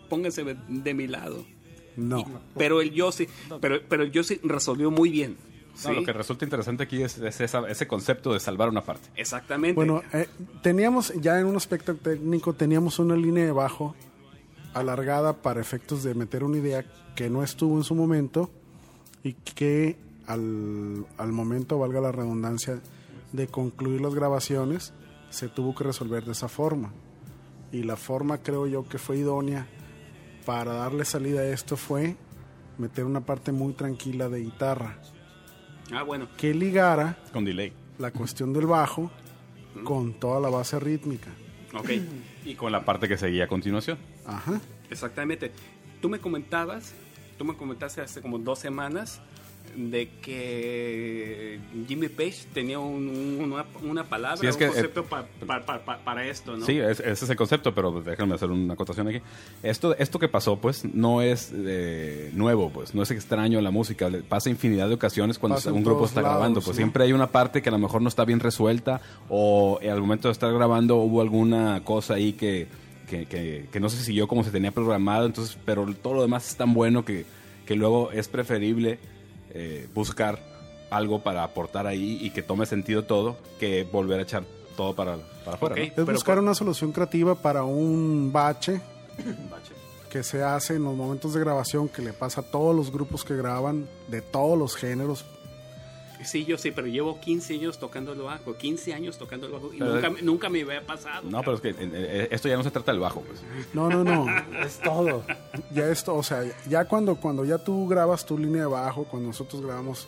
Pónganse 0.09 0.43
de, 0.45 0.95
mi 0.95 1.07
lado. 1.07 1.45
no. 1.97 2.25
Pero 2.57 2.81
el 2.81 2.91
Yossi, 2.93 3.29
pero, 3.61 3.81
pero 3.89 4.03
el 4.03 4.11
Yossi 4.13 4.41
resolvió 4.43 4.91
muy 4.91 5.11
bien. 5.11 5.37
Lo 5.89 6.05
que 6.05 6.13
resulta 6.13 6.45
interesante 6.45 6.83
aquí 6.83 7.01
es, 7.03 7.17
es 7.19 7.41
esa- 7.41 7.69
ese 7.71 7.87
concepto 7.87 8.33
de 8.35 8.41
salvar 8.41 8.69
una 8.69 8.83
parte. 8.83 9.09
Exactamente. 9.17 9.75
Bueno, 9.77 10.03
eh, 10.13 10.27
teníamos, 10.63 11.13
ya 11.21 11.39
en 11.41 11.47
un 11.47 11.57
aspecto 11.57 11.95
técnico, 11.95 12.53
teníamos 12.53 12.99
una 12.99 13.15
línea 13.17 13.45
de 13.47 13.53
bajo 13.53 13.95
alargada 14.75 15.33
para 15.43 15.61
efectos 15.61 16.03
de 16.03 16.15
meter 16.15 16.45
una 16.45 16.59
idea 16.59 16.85
que 17.15 17.31
no 17.31 17.43
estuvo 17.43 17.77
en 17.79 17.85
su 17.85 17.95
momento 17.95 18.51
y 19.23 19.33
que 19.35 19.97
al, 20.33 21.07
al 21.19 21.33
momento, 21.33 21.79
valga 21.79 22.01
la 22.01 22.13
redundancia, 22.13 22.81
de 23.33 23.47
concluir 23.49 24.01
las 24.01 24.15
grabaciones, 24.15 24.93
se 25.31 25.49
tuvo 25.49 25.75
que 25.75 25.85
resolver 25.85 26.25
de 26.25 26.33
esa 26.33 26.49
forma. 26.49 26.93
Y 27.73 27.85
la 27.85 27.97
forma 27.97 28.39
creo 28.39 28.67
yo 28.67 28.89
que 28.89 28.99
fue 28.99 29.19
idónea 29.19 29.67
para 30.45 30.73
darle 30.75 31.05
salida 31.05 31.41
a 31.41 31.47
esto 31.47 31.77
fue 31.77 32.17
meter 32.79 33.05
una 33.05 33.21
parte 33.21 33.53
muy 33.53 33.75
tranquila 33.75 34.29
de 34.29 34.41
guitarra 34.41 34.99
ah, 35.93 36.03
bueno. 36.03 36.29
que 36.37 36.55
ligara 36.55 37.19
Con 37.33 37.45
delay. 37.45 37.73
la 37.99 38.11
cuestión 38.11 38.53
del 38.53 38.67
bajo 38.67 39.11
con 39.85 40.15
toda 40.15 40.41
la 40.41 40.49
base 40.49 40.81
rítmica. 40.81 41.31
Ok. 41.75 41.91
Y 42.45 42.55
con 42.55 42.73
la 42.73 42.85
parte 42.85 43.07
que 43.07 43.17
seguía 43.17 43.45
a 43.45 43.49
continuación. 43.49 43.99
Ajá. 44.27 44.61
Exactamente. 44.91 45.53
Tú 46.01 46.09
me 46.09 46.19
comentabas, 46.19 46.95
tú 47.39 47.45
me 47.45 47.55
comentaste 47.55 48.01
hace 48.01 48.21
como 48.21 48.39
dos 48.39 48.59
semanas 48.59 49.21
de 49.77 50.09
que 50.21 51.61
Jimmy 51.87 52.09
Page 52.09 52.39
tenía 52.53 52.79
un- 52.81 53.09
un- 53.09 53.53
una, 53.53 53.65
una 53.83 54.05
palabra, 54.05 54.37
Sí, 54.37 54.47
es 54.47 54.55
un 54.55 54.59
que, 54.59 54.65
eh, 54.65 54.69
concepto 54.69 55.05
pa- 55.05 55.25
pa- 55.47 55.65
pa- 55.65 55.79
pa- 55.85 55.99
para 55.99 56.27
esto, 56.27 56.57
¿no? 56.57 56.67
Sí, 56.67 56.79
es- 56.79 56.99
ese 57.01 57.25
es 57.25 57.31
el 57.31 57.37
concepto, 57.37 57.73
pero 57.75 58.03
déjenme 58.03 58.35
hacer 58.35 58.51
una 58.51 58.75
acotación 58.75 59.07
aquí. 59.09 59.21
Esto, 59.63 59.97
esto 59.97 60.19
que 60.19 60.29
pasó, 60.29 60.57
pues, 60.57 60.85
no 60.85 61.23
es 61.23 61.53
eh, 61.55 62.31
nuevo, 62.35 62.71
pues, 62.71 62.95
no 62.95 63.03
es 63.03 63.11
extraño 63.13 63.59
en 63.59 63.65
la 63.65 63.71
música. 63.71 64.09
Le 64.11 64.23
Pasa 64.23 64.51
infinidad 64.51 64.89
de 64.89 64.95
ocasiones 64.95 65.39
cuando 65.39 65.59
un 65.73 65.85
grupo 65.85 66.05
está 66.05 66.21
lados, 66.21 66.37
grabando. 66.37 66.61
Pues 66.61 66.71
¿no? 66.71 66.75
siempre 66.75 67.05
hay 67.05 67.13
una 67.13 67.29
parte 67.29 67.63
que 67.63 67.69
a 67.69 67.73
lo 67.73 67.79
mejor 67.79 68.03
no 68.03 68.09
está 68.09 68.25
bien 68.25 68.41
resuelta 68.41 69.01
o 69.29 69.79
eh, 69.83 69.91
al 69.91 70.01
momento 70.01 70.29
de 70.29 70.33
estar 70.33 70.53
grabando 70.53 70.97
hubo 70.97 71.21
alguna 71.21 71.81
cosa 71.85 72.15
ahí 72.15 72.33
que, 72.33 72.67
que, 73.09 73.27
que- 73.27 73.67
que 73.73 73.81
no 73.81 73.89
se 73.89 74.03
siguió 74.03 74.27
como 74.29 74.43
se 74.45 74.51
tenía 74.51 74.73
programado, 74.73 75.27
entonces, 75.27 75.57
pero 75.65 75.87
todo 76.03 76.15
lo 76.15 76.23
demás 76.23 76.49
es 76.49 76.57
tan 76.57 76.75
bueno 76.75 77.05
que, 77.05 77.25
que 77.67 77.77
luego 77.77 78.11
es 78.13 78.29
preferible 78.29 78.99
eh, 79.51 79.89
buscar 79.95 80.39
algo 80.91 81.23
para 81.23 81.45
aportar 81.45 81.87
ahí 81.87 82.19
y 82.21 82.31
que 82.31 82.43
tome 82.43 82.67
sentido 82.67 83.05
todo 83.05 83.37
que 83.59 83.85
volver 83.85 84.21
a 84.21 84.23
echar 84.25 84.45
todo 84.77 84.95
para, 84.95 85.17
para 85.45 85.57
afuera. 85.57 85.75
Ok. 85.75 85.93
¿no? 85.97 86.03
Es 86.05 86.13
buscar 86.13 86.39
una 86.39 86.55
solución 86.55 86.93
creativa 86.93 87.35
para 87.35 87.65
un 87.65 88.31
bache 88.33 88.81
que 90.11 90.23
se 90.23 90.43
hace 90.43 90.75
en 90.75 90.85
los 90.85 90.95
momentos 90.95 91.35
de 91.35 91.41
grabación 91.41 91.89
que 91.89 92.03
le 92.03 92.13
pasa 92.13 92.41
a 92.41 92.45
todos 92.45 92.75
los 92.75 92.91
grupos 92.91 93.25
que 93.25 93.37
graban 93.37 93.89
de 94.09 94.21
todos 94.21 94.59
los 94.59 94.75
géneros. 94.75 95.25
Sí, 96.25 96.45
yo 96.45 96.59
sí, 96.59 96.71
pero 96.71 96.87
llevo 96.87 97.19
15 97.21 97.55
años 97.55 97.79
tocando 97.79 98.13
el 98.13 98.21
bajo, 98.21 98.55
15 98.57 98.93
años 98.95 99.17
tocando 99.19 99.47
el 99.47 99.53
bajo 99.53 99.73
y 99.73 99.79
nunca, 99.79 100.11
me- 100.11 100.23
nunca 100.23 100.49
me 100.49 100.61
había 100.63 100.83
pasado. 100.87 101.23
No, 101.29 101.41
pero 101.41 101.55
es 101.55 101.61
que 101.63 101.69
eh, 101.71 101.77
eh, 101.81 102.29
esto 102.31 102.49
ya 102.49 102.57
no 102.57 102.63
se 102.63 102.71
trata 102.71 102.93
del 102.93 103.01
bajo, 103.01 103.23
pues. 103.23 103.41
No, 103.73 103.89
no, 103.89 104.05
no. 104.05 104.27
Es 104.65 104.79
todo. 104.81 105.23
ya 105.73 105.89
esto, 105.89 106.15
o 106.15 106.23
sea, 106.23 106.43
ya 106.69 106.85
cuando, 106.85 107.17
cuando 107.17 107.45
ya 107.45 107.59
tú 107.59 107.89
grabas 107.89 108.25
tu 108.27 108.37
línea 108.39 108.63
de 108.63 108.69
bajo, 108.69 109.05
cuando 109.05 109.29
nosotros 109.29 109.63
grabamos 109.63 110.07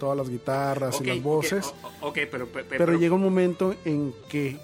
todas 0.00 0.16
las 0.16 0.28
guitarras 0.28 1.00
y 1.00 1.04
las 1.04 1.22
voces, 1.22 1.72
o- 2.00 2.08
ok, 2.08 2.18
pero, 2.30 2.46
pe- 2.48 2.64
pe- 2.64 2.76
pero 2.78 2.98
llega 2.98 3.14
un 3.14 3.22
momento 3.22 3.74
en 3.84 4.14
que 4.28 4.58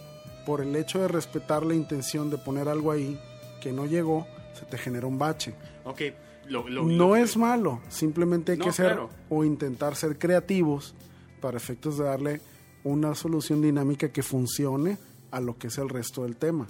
por 0.44 0.60
el 0.60 0.74
hecho 0.76 0.98
de 1.00 1.08
respetar 1.08 1.64
la 1.64 1.74
intención 1.74 2.28
de 2.28 2.36
poner 2.38 2.68
algo 2.68 2.90
ahí 2.90 3.18
que 3.60 3.72
no 3.72 3.86
llegó, 3.86 4.26
se 4.58 4.64
te 4.66 4.76
genera 4.76 5.06
un 5.06 5.18
bache. 5.18 5.54
ok, 5.84 6.00
lo- 6.48 6.68
lo- 6.68 6.84
No 6.84 7.08
lo- 7.08 7.16
es 7.16 7.36
malo, 7.36 7.80
simplemente 7.88 8.52
hay 8.52 8.58
No, 8.58 8.64
que 8.66 8.72
ser 8.72 8.86
claro. 8.92 9.10
o 9.30 9.44
intentar 9.44 9.96
ser 9.96 10.18
creativos 10.18 10.94
para 11.40 11.56
efectos 11.56 11.98
de 11.98 12.04
darle 12.04 12.40
una 12.84 13.14
solución 13.14 13.60
dinámica 13.62 14.10
que 14.10 14.22
funcione 14.22 14.98
a 15.30 15.40
lo 15.40 15.56
que 15.56 15.68
es 15.68 15.78
el 15.78 15.88
resto 15.88 16.22
del 16.24 16.36
tema. 16.36 16.66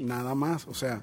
Nada 0.00 0.34
más, 0.34 0.66
o 0.68 0.74
sea, 0.74 1.00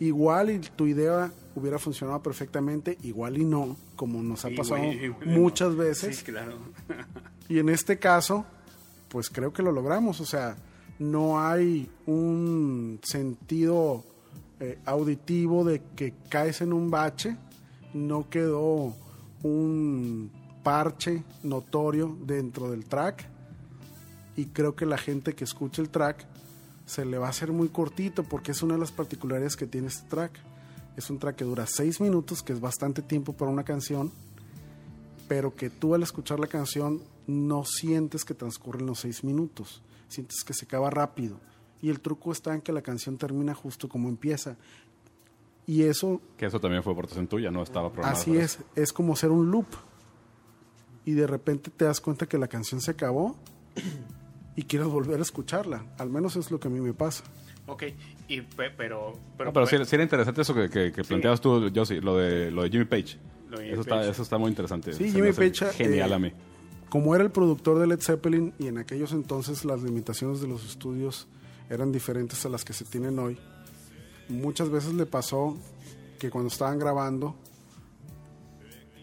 igual 0.00 0.50
y 0.50 0.58
tu 0.60 0.86
idea 0.86 1.32
hubiera 1.56 1.78
funcionado 1.78 2.22
perfectamente, 2.22 2.96
igual 3.02 3.36
y 3.38 3.44
no, 3.44 3.76
como 3.96 4.22
nos 4.22 4.44
ha 4.44 4.50
pasado 4.56 4.84
igual 4.84 5.26
muchas 5.26 5.70
no. 5.72 5.76
veces. 5.76 6.18
Sí, 6.18 6.24
claro. 6.24 6.56
Y 7.48 7.58
en 7.58 7.68
este 7.68 7.98
caso, 7.98 8.44
pues 9.08 9.28
creo 9.28 9.52
que 9.52 9.62
lo 9.62 9.72
logramos. 9.72 10.20
O 10.20 10.24
sea, 10.26 10.56
no 11.00 11.40
hay 11.40 11.90
un 12.06 13.00
sentido 13.02 14.04
eh, 14.60 14.78
auditivo 14.84 15.64
de 15.64 15.82
que 15.96 16.14
caes 16.28 16.60
en 16.60 16.72
un 16.72 16.90
bache. 16.90 17.36
No 17.94 18.28
quedó 18.28 18.94
un 19.42 20.30
parche 20.62 21.22
notorio 21.42 22.16
dentro 22.24 22.70
del 22.70 22.84
track. 22.84 23.28
Y 24.36 24.46
creo 24.46 24.76
que 24.76 24.86
la 24.86 24.98
gente 24.98 25.34
que 25.34 25.44
escucha 25.44 25.82
el 25.82 25.90
track 25.90 26.26
se 26.86 27.04
le 27.04 27.18
va 27.18 27.26
a 27.26 27.30
hacer 27.30 27.52
muy 27.52 27.68
cortito 27.68 28.22
porque 28.22 28.52
es 28.52 28.62
una 28.62 28.74
de 28.74 28.80
las 28.80 28.92
particularidades 28.92 29.56
que 29.56 29.66
tiene 29.66 29.88
este 29.88 30.08
track. 30.08 30.32
Es 30.96 31.10
un 31.10 31.18
track 31.18 31.36
que 31.36 31.44
dura 31.44 31.66
seis 31.66 32.00
minutos, 32.00 32.42
que 32.42 32.52
es 32.52 32.60
bastante 32.60 33.02
tiempo 33.02 33.32
para 33.32 33.50
una 33.50 33.64
canción 33.64 34.12
pero 35.28 35.54
que 35.54 35.68
tú 35.70 35.94
al 35.94 36.02
escuchar 36.02 36.40
la 36.40 36.46
canción 36.46 37.02
no 37.26 37.64
sientes 37.64 38.24
que 38.24 38.34
transcurren 38.34 38.86
los 38.86 39.00
seis 39.00 39.22
minutos, 39.22 39.82
sientes 40.08 40.42
que 40.42 40.54
se 40.54 40.64
acaba 40.64 40.88
rápido. 40.88 41.38
Y 41.80 41.90
el 41.90 42.00
truco 42.00 42.32
está 42.32 42.54
en 42.54 42.62
que 42.62 42.72
la 42.72 42.82
canción 42.82 43.18
termina 43.18 43.54
justo 43.54 43.88
como 43.88 44.08
empieza. 44.08 44.56
Y 45.68 45.82
eso, 45.84 46.20
Que 46.36 46.46
eso 46.46 46.58
también 46.60 46.82
fue 46.82 46.92
aportación 46.94 47.26
tuya, 47.28 47.50
no 47.52 47.62
estaba 47.62 47.92
programado. 47.92 48.18
así 48.20 48.36
es, 48.36 48.58
es 48.74 48.92
como 48.92 49.14
ser 49.14 49.30
un 49.30 49.50
loop. 49.52 49.66
Y 51.04 51.12
de 51.12 51.26
repente 51.26 51.70
te 51.70 51.84
das 51.84 52.00
cuenta 52.00 52.26
que 52.26 52.38
la 52.38 52.48
canción 52.48 52.80
se 52.80 52.90
acabó 52.90 53.36
y 54.56 54.62
quieres 54.64 54.88
volver 54.88 55.18
a 55.20 55.22
escucharla. 55.22 55.84
Al 55.98 56.10
menos 56.10 56.36
es 56.36 56.50
lo 56.50 56.58
que 56.58 56.68
a 56.68 56.70
mí 56.70 56.80
me 56.80 56.92
pasa. 56.94 57.22
Ok, 57.66 57.84
y, 58.28 58.40
pe- 58.40 58.70
pero... 58.76 59.12
No, 59.38 59.52
pero 59.52 59.66
sí, 59.66 59.76
sí 59.84 59.94
era 59.94 60.02
interesante 60.02 60.40
eso 60.40 60.54
que, 60.54 60.70
que- 60.70 60.90
que 60.90 61.04
planteabas 61.04 61.40
tú, 61.40 61.68
yo 61.68 61.84
sí, 61.84 62.00
lo 62.00 62.16
de, 62.16 62.50
lo 62.50 62.62
de 62.62 62.70
Jimmy 62.70 62.86
Page. 62.86 63.18
Lo 63.50 63.58
de 63.58 63.64
Jimmy 63.66 63.72
eso, 63.72 63.80
Está, 63.82 64.08
eso 64.08 64.22
está 64.22 64.38
muy 64.38 64.48
interesante. 64.48 64.92
Sí, 64.94 65.10
Se 65.10 65.16
Jimmy 65.16 65.32
Page, 65.32 65.66
Genial 65.72 66.10
eh, 66.12 66.14
a 66.14 66.18
mí. 66.18 66.32
como 66.88 67.14
era 67.14 67.22
el 67.24 67.30
productor 67.30 67.78
de 67.78 67.86
Led 67.86 68.00
Zeppelin 68.00 68.54
y 68.58 68.68
en 68.68 68.78
aquellos 68.78 69.12
entonces 69.12 69.66
las 69.66 69.82
limitaciones 69.82 70.40
de 70.40 70.48
los 70.48 70.64
estudios 70.64 71.28
eran 71.68 71.92
diferentes 71.92 72.44
a 72.46 72.48
las 72.48 72.64
que 72.64 72.72
se 72.72 72.86
tienen 72.86 73.18
hoy, 73.18 73.38
muchas 74.28 74.70
veces 74.70 74.94
le 74.94 75.06
pasó 75.06 75.56
que 76.18 76.30
cuando 76.30 76.48
estaban 76.48 76.78
grabando 76.78 77.34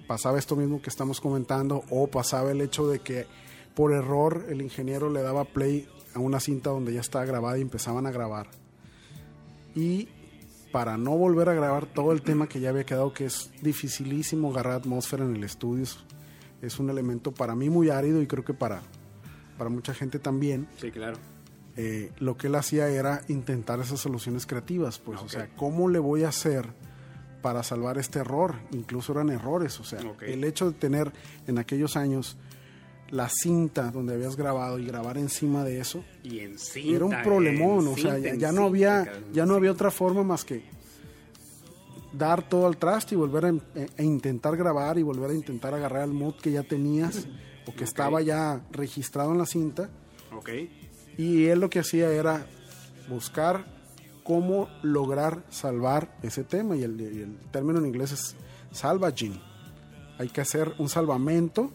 pasaba 0.07 0.38
esto 0.38 0.55
mismo 0.55 0.81
que 0.81 0.89
estamos 0.89 1.19
comentando 1.19 1.83
o 1.89 2.07
pasaba 2.07 2.51
el 2.51 2.61
hecho 2.61 2.88
de 2.88 2.99
que 2.99 3.25
por 3.73 3.91
error 3.91 4.45
el 4.49 4.61
ingeniero 4.61 5.09
le 5.09 5.21
daba 5.21 5.45
play 5.45 5.88
a 6.13 6.19
una 6.19 6.39
cinta 6.39 6.69
donde 6.69 6.93
ya 6.93 7.01
estaba 7.01 7.25
grabada 7.25 7.57
y 7.57 7.61
empezaban 7.61 8.05
a 8.05 8.11
grabar. 8.11 8.47
Y 9.75 10.07
para 10.71 10.97
no 10.97 11.11
volver 11.17 11.49
a 11.49 11.53
grabar 11.53 11.85
todo 11.85 12.11
el 12.11 12.21
tema 12.21 12.47
que 12.47 12.59
ya 12.59 12.69
había 12.69 12.85
quedado, 12.85 13.13
que 13.13 13.25
es 13.25 13.51
dificilísimo 13.61 14.51
agarrar 14.51 14.73
atmósfera 14.75 15.25
en 15.25 15.35
el 15.35 15.43
estudio, 15.43 15.83
es- 16.61 16.79
un 16.79 16.89
elemento 16.89 17.31
para 17.31 17.53
mí 17.55 17.69
muy 17.69 17.89
árido 17.89 18.21
y 18.23 18.27
creo 18.27 18.43
que 18.43 18.53
para, 18.55 18.81
para 19.57 19.69
mucha 19.69 19.93
gente 19.93 20.17
también. 20.19 20.67
Sí, 20.81 20.89
claro. 20.91 21.17
Eh, 21.77 22.11
lo 22.19 22.38
que 22.38 22.47
él 22.47 22.55
hacía 22.55 22.88
era 22.89 23.21
intentar 23.27 23.79
esas 23.79 23.99
soluciones 23.99 24.45
creativas, 24.45 24.99
pues, 24.99 25.19
o 25.21 25.29
sea, 25.29 25.49
¿cómo 25.55 25.89
le 25.89 25.99
voy 25.99 26.23
a 26.23 26.29
hacer 26.29 26.67
para 27.41 27.63
salvar 27.63 27.97
este 27.97 28.19
error? 28.19 28.55
Incluso 28.71 29.11
eran 29.11 29.29
errores, 29.29 29.79
o 29.79 29.83
sea, 29.83 29.99
el 30.21 30.43
hecho 30.43 30.71
de 30.71 30.77
tener 30.77 31.11
en 31.47 31.57
aquellos 31.57 31.95
años 31.97 32.38
la 33.11 33.29
cinta 33.29 33.91
donde 33.91 34.15
habías 34.15 34.35
grabado 34.35 34.79
y 34.79 34.85
grabar 34.85 35.17
encima 35.17 35.63
de 35.63 35.79
eso, 35.79 36.03
Y 36.23 36.39
en 36.39 36.57
cinta, 36.57 36.95
era 36.95 37.05
un 37.05 37.23
problemón, 37.23 37.85
en 37.85 37.93
o 37.93 37.95
sea, 37.97 38.15
cinta, 38.15 38.35
ya, 38.35 38.51
no 38.51 38.65
había 38.65 39.03
ya 39.31 39.45
no 39.45 39.53
había 39.55 39.71
otra 39.71 39.91
forma 39.91 40.23
más 40.23 40.43
que 40.43 40.63
dar 42.13 42.47
todo 42.47 42.65
al 42.67 42.77
traste 42.77 43.13
y 43.15 43.17
volver 43.17 43.45
a, 43.45 43.49
e- 43.49 43.89
e 43.97 44.03
intentar 44.03 44.55
grabar 44.55 44.97
y 44.97 45.03
volver 45.03 45.31
a 45.31 45.33
intentar 45.33 45.73
agarrar 45.73 46.03
el 46.03 46.13
mood 46.13 46.35
que 46.35 46.51
ya 46.51 46.63
tenías 46.63 47.27
o 47.67 47.73
que 47.75 47.83
estaba 47.83 48.21
ya 48.21 48.61
registrado 48.71 49.33
en 49.33 49.38
la 49.38 49.45
cinta. 49.45 49.89
Ok. 50.31 50.49
Y 51.17 51.45
él 51.45 51.60
lo 51.60 51.69
que 51.69 51.80
hacía 51.80 52.10
era 52.12 52.45
buscar 53.08 53.65
cómo 54.23 54.69
lograr 54.82 55.43
salvar 55.49 56.15
ese 56.23 56.43
tema. 56.43 56.75
Y 56.75 56.84
el, 56.84 56.99
y 56.99 57.21
el 57.21 57.38
término 57.51 57.80
en 57.80 57.86
inglés 57.86 58.12
es 58.12 58.36
salvaging. 58.71 59.39
Hay 60.17 60.30
que 60.30 60.41
hacer 60.41 60.73
un 60.78 60.89
salvamento 60.89 61.71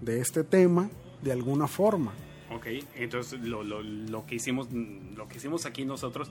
de 0.00 0.20
este 0.20 0.44
tema 0.44 0.90
de 1.22 1.32
alguna 1.32 1.66
forma. 1.68 2.12
Ok, 2.54 2.66
entonces 2.96 3.40
lo, 3.40 3.62
lo, 3.62 3.82
lo 3.82 4.26
que 4.26 4.34
hicimos 4.34 4.68
lo 4.72 5.26
que 5.28 5.38
hicimos 5.38 5.64
aquí 5.64 5.84
nosotros 5.86 6.30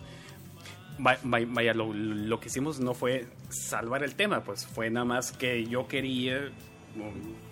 va- 1.04 1.17
va- 1.26 1.46
vaya 1.48 1.74
lo, 1.74 1.91
lo 1.94 2.39
que 2.39 2.48
hicimos 2.50 2.80
no 2.80 2.94
fue 2.94 3.26
salvar 3.50 4.04
el 4.04 4.13
tema 4.13 4.44
pues 4.44 4.67
fue 4.67 4.91
nada 4.91 5.06
más 5.06 5.32
que 5.32 5.65
yo 5.65 5.88
quería 5.88 6.52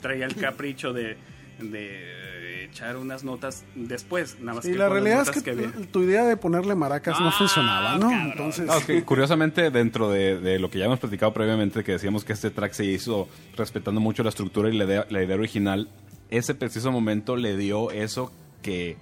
traía 0.01 0.25
el 0.25 0.35
capricho 0.39 0.93
de, 0.93 1.17
de 1.59 2.48
echar 2.71 2.97
unas 2.97 3.23
notas 3.23 3.63
después 3.75 4.37
nada 4.39 4.55
más 4.57 4.65
Y 4.65 4.71
que 4.71 4.77
la 4.77 4.89
realidad 4.89 5.27
es 5.29 5.41
que, 5.43 5.51
había. 5.51 5.71
tu- 5.91 6.03
idea 6.03 6.23
de 6.25 6.37
ponerle 6.37 6.75
maracas 6.75 7.19
no 7.19 7.29
Ah, 7.29 7.31
funcionaba, 7.31 7.93
¿no? 7.97 8.09
cabrón. 8.09 8.31
Entonces, 8.31 8.65
No, 8.67 8.77
es 8.77 8.85
que 8.85 9.03
curiosamente, 9.03 9.69
dentro 9.71 10.09
de, 10.09 10.39
de 10.39 10.59
lo 10.59 10.69
que 10.69 10.79
ya 10.79 10.85
hemos 10.85 10.99
platicado 10.99 11.33
previamente, 11.33 11.83
que 11.83 11.91
decíamos 11.93 12.23
que 12.23 12.33
este 12.33 12.49
track 12.51 12.73
se 12.73 12.85
hizo 12.85 13.27
respetando 13.57 13.99
mucho 14.01 14.23
la 14.23 14.29
estructura 14.29 14.69
y 14.69 14.77
la 14.77 14.85
idea, 14.85 15.05
la 15.09 15.23
idea 15.23 15.35
original, 15.35 15.89
ese 16.29 16.55
preciso 16.55 16.91
momento 16.91 17.35
le 17.35 17.57
dio 17.57 17.91
eso 17.91 18.31
que 18.61 18.97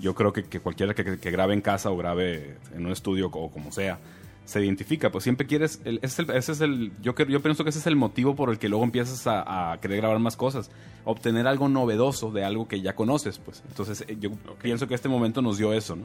yo 0.00 0.14
creo 0.14 0.32
que, 0.32 0.44
que 0.44 0.58
cualquiera 0.60 0.94
que, 0.94 1.04
que- 1.04 1.18
que 1.18 1.30
grabe 1.30 1.54
en 1.54 1.60
casa 1.60 1.90
o 1.90 1.96
grabe 1.96 2.56
en 2.74 2.86
un 2.86 2.92
estudio 2.92 3.26
o 3.32 3.50
como 3.50 3.70
sea, 3.72 3.98
se 4.44 4.62
identifica. 4.64 5.10
Pues 5.10 5.24
siempre 5.24 5.46
quieres. 5.46 5.80
el- 5.84 5.98
ese 6.02 6.22
es 6.22 6.28
el, 6.28 6.36
ese 6.36 6.52
es 6.52 6.60
el- 6.60 6.92
yo, 7.02 7.14
creo- 7.14 7.28
yo 7.28 7.40
pienso 7.42 7.62
que 7.64 7.70
ese 7.70 7.78
es 7.78 7.86
el 7.86 7.96
motivo 7.96 8.34
por 8.36 8.50
el 8.50 8.58
que 8.58 8.68
luego 8.68 8.84
empiezas 8.84 9.26
a, 9.26 9.72
a 9.72 9.80
querer 9.80 9.98
grabar 9.98 10.18
más 10.18 10.36
cosas. 10.36 10.70
Obtener 11.04 11.46
algo 11.46 11.68
novedoso 11.68 12.30
de 12.32 12.44
algo 12.44 12.66
que 12.68 12.80
ya 12.80 12.94
conoces. 12.94 13.38
pues 13.38 13.62
Entonces, 13.68 14.04
eh, 14.08 14.16
yo 14.20 14.30
pienso 14.60 14.86
que 14.88 14.94
este 14.94 15.08
momento 15.08 15.42
nos 15.42 15.58
dio 15.58 15.72
eso, 15.72 15.96
¿no? 15.96 16.04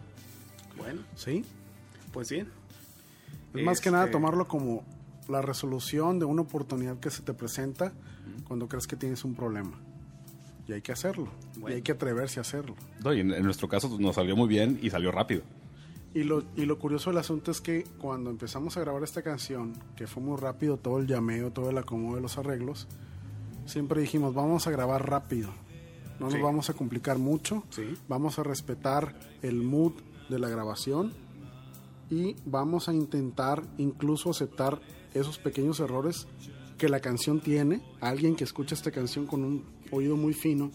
bueno 0.78 1.02
sí. 1.16 1.44
pues 2.14 2.30
bien 2.30 2.48
Es 3.56 3.64
más 3.64 3.82
que 3.82 3.90
nada 3.90 4.04
Este, 4.06 4.14
tomarlo 4.14 4.48
como 4.48 4.84
la 5.28 5.42
resolución 5.42 6.20
de 6.20 6.26
una 6.26 6.44
oportunidad 6.44 7.00
que 7.00 7.10
se 7.10 7.24
te 7.24 7.34
presenta 7.34 7.92
cuando 8.48 8.68
crees 8.68 8.86
que 8.88 8.96
tienes 8.96 9.26
un 9.26 9.34
problema. 9.36 9.72
Y 10.68 10.74
hay 10.74 10.82
que 10.82 10.92
hacerlo. 10.92 11.30
Y 11.68 11.72
hay 11.72 11.82
que 11.82 11.94
atreverse 11.94 12.40
a 12.40 12.42
hacerlo. 12.42 12.76
No, 13.04 13.14
y 13.14 13.22
en, 13.22 13.34
en 13.34 13.44
nuestro 13.44 13.68
caso 13.68 13.98
nos 14.00 14.16
salió 14.16 14.36
muy 14.36 14.48
bien 14.48 14.78
y 14.82 14.90
salió 14.90 15.12
rápido. 15.12 15.42
Y 16.18 16.24
lo, 16.24 16.44
y 16.56 16.66
lo 16.66 16.80
curioso 16.80 17.10
del 17.12 17.20
asunto 17.20 17.52
es 17.52 17.62
que 17.62 17.84
cuando 18.00 18.30
empezamos 18.32 18.76
a 18.76 18.80
grabar 18.80 19.04
esta 19.04 19.22
canción, 19.22 19.74
que 19.96 20.08
fue 20.08 20.24
muy 20.24 20.38
rápido 20.38 20.78
todo 20.78 20.98
el 21.00 21.06
llameo, 21.08 21.52
todo 21.52 21.70
el 21.70 21.78
acomodo 21.78 22.16
de 22.16 22.22
los 22.22 22.38
arreglos, 22.40 22.88
siempre 23.66 24.02
dijimos, 24.02 24.34
vamos 24.34 24.66
a 24.66 24.72
grabar 24.72 25.08
rápido. 25.08 25.50
No 26.20 26.30
Sí. 26.32 26.38
nos 26.38 26.44
vamos 26.44 26.70
a 26.72 26.74
complicar 26.74 27.20
mucho. 27.20 27.64
Sí. 27.70 27.96
Vamos 28.08 28.40
a 28.40 28.44
respetar 28.44 29.14
el 29.44 29.62
mood 29.62 29.94
de 30.30 30.40
la 30.40 30.50
grabación 30.50 31.14
y 32.10 32.36
vamos 32.46 32.90
a 32.90 32.94
intentar 32.94 33.62
incluso 33.78 34.32
aceptar 34.32 34.80
esos 35.14 35.38
pequeños 35.38 35.80
errores 35.80 36.28
que 36.80 36.90
la 36.90 37.00
canción 37.00 37.42
tiene. 37.42 37.82
Alguien 38.02 38.36
que 38.36 38.44
escucha 38.44 38.74
esta 38.74 38.90
canción 38.92 39.28
con 39.28 39.44
un 39.44 39.64
oído 39.92 40.16
muy 40.16 40.34
fino 40.34 40.72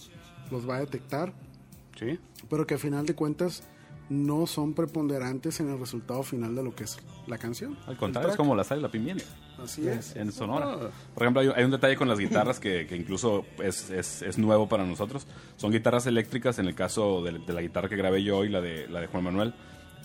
los 0.52 0.68
va 0.68 0.76
a 0.76 0.80
detectar, 0.80 1.32
sí 1.98 2.18
pero 2.48 2.66
que 2.66 2.74
a 2.74 2.78
final 2.78 3.06
de 3.06 3.14
cuentas 3.14 3.62
no 4.12 4.46
son 4.46 4.74
preponderantes 4.74 5.58
en 5.60 5.70
el 5.70 5.78
resultado 5.78 6.22
final 6.22 6.54
de 6.54 6.62
lo 6.62 6.74
que 6.74 6.84
es 6.84 6.98
la 7.26 7.38
canción. 7.38 7.76
Al 7.86 7.96
contrario, 7.96 8.30
es 8.30 8.36
como 8.36 8.54
la 8.54 8.64
sal 8.64 8.78
y 8.78 8.82
la 8.82 8.90
pimienta 8.90 9.24
Así 9.62 9.86
es. 9.88 10.14
en 10.16 10.30
Sonora. 10.32 10.90
Por 11.14 11.22
ejemplo, 11.22 11.40
hay, 11.40 11.48
hay 11.54 11.64
un 11.64 11.70
detalle 11.70 11.96
con 11.96 12.08
las 12.08 12.18
guitarras 12.18 12.60
que, 12.60 12.86
que 12.86 12.96
incluso 12.96 13.44
es, 13.62 13.90
es- 13.90 14.22
es 14.22 14.38
nuevo 14.38 14.68
para 14.68 14.84
nosotros. 14.84 15.26
Son 15.56 15.70
guitarras 15.72 16.06
eléctricas, 16.06 16.58
en 16.58 16.66
el 16.66 16.74
caso 16.74 17.22
de, 17.22 17.38
de 17.38 17.52
la 17.52 17.62
guitarra 17.62 17.88
que 17.88 17.96
grabé 17.96 18.22
yo 18.22 18.44
y 18.44 18.48
la 18.48 18.60
de, 18.60 18.86
la 18.88 19.00
de 19.00 19.06
Juan 19.06 19.24
Manuel, 19.24 19.54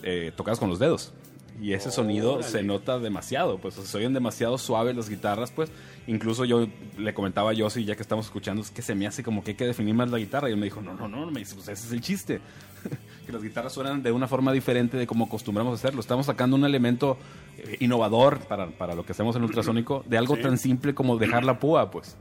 eh, 0.04 0.32
tocadas 0.36 0.60
con 0.60 0.70
los 0.70 0.80
dedos. 0.80 1.14
Y 1.60 1.74
ese 1.74 1.90
sonido 1.90 2.44
se 2.44 2.62
nota 2.62 3.00
demasiado, 3.00 3.58
pues 3.58 3.76
o 3.80 3.82
sea, 3.82 3.90
se 3.90 3.98
oyen 3.98 4.14
demasiado 4.14 4.60
suaves 4.60 4.96
las 4.96 5.10
guitarras, 5.10 5.52
pues 5.52 5.72
incluso 6.06 6.46
yo 6.46 6.68
le 7.00 7.16
comentaba 7.16 7.50
a 7.50 7.54
Yossi, 7.54 7.84
ya 7.84 7.96
que 7.96 8.04
estamos 8.04 8.28
escuchando, 8.28 8.62
es 8.62 8.70
que 8.70 8.84
se 8.84 8.94
me 8.94 9.08
hace 9.08 9.24
como 9.24 9.44
que 9.44 9.52
hay 9.52 9.58
que 9.58 9.66
definir 9.66 9.96
más 9.96 10.12
la 10.12 10.20
guitarra. 10.20 10.50
Y 10.50 10.52
él 10.52 10.60
me 10.60 10.66
dijo, 10.66 10.84
no, 10.84 10.94
no, 10.94 11.08
no, 11.08 11.32
me 11.32 11.40
dice, 11.40 11.56
pues 11.56 11.68
ese 11.70 11.88
es 11.88 11.92
el 11.94 12.02
chiste. 12.02 12.42
que 13.28 13.32
las 13.34 13.44
guitarras 13.44 13.74
suenan 13.74 14.02
de 14.02 14.12
una 14.12 14.28
forma 14.28 14.52
diferente 14.52 14.98
de 14.98 15.06
como 15.06 15.26
acostumbramos 15.26 15.74
a 15.74 15.76
hacerlo. 15.76 16.02
Estamos 16.02 16.26
sacando 16.26 16.56
un 16.56 16.66
elemento 16.66 17.18
eh, 17.58 17.78
innovador 17.82 18.40
para, 18.40 18.68
para 18.72 18.96
lo 18.96 19.06
que 19.06 19.12
hacemos 19.12 19.36
en 19.36 19.44
ultrasónico, 19.44 20.04
de 20.08 20.18
algo 20.18 20.36
Sí. 20.38 20.42
tan 20.42 20.58
simple 20.58 20.96
como 20.96 21.18
dejar 21.18 21.44
la 21.44 21.60
púa, 21.60 21.92
pues. 21.92 22.16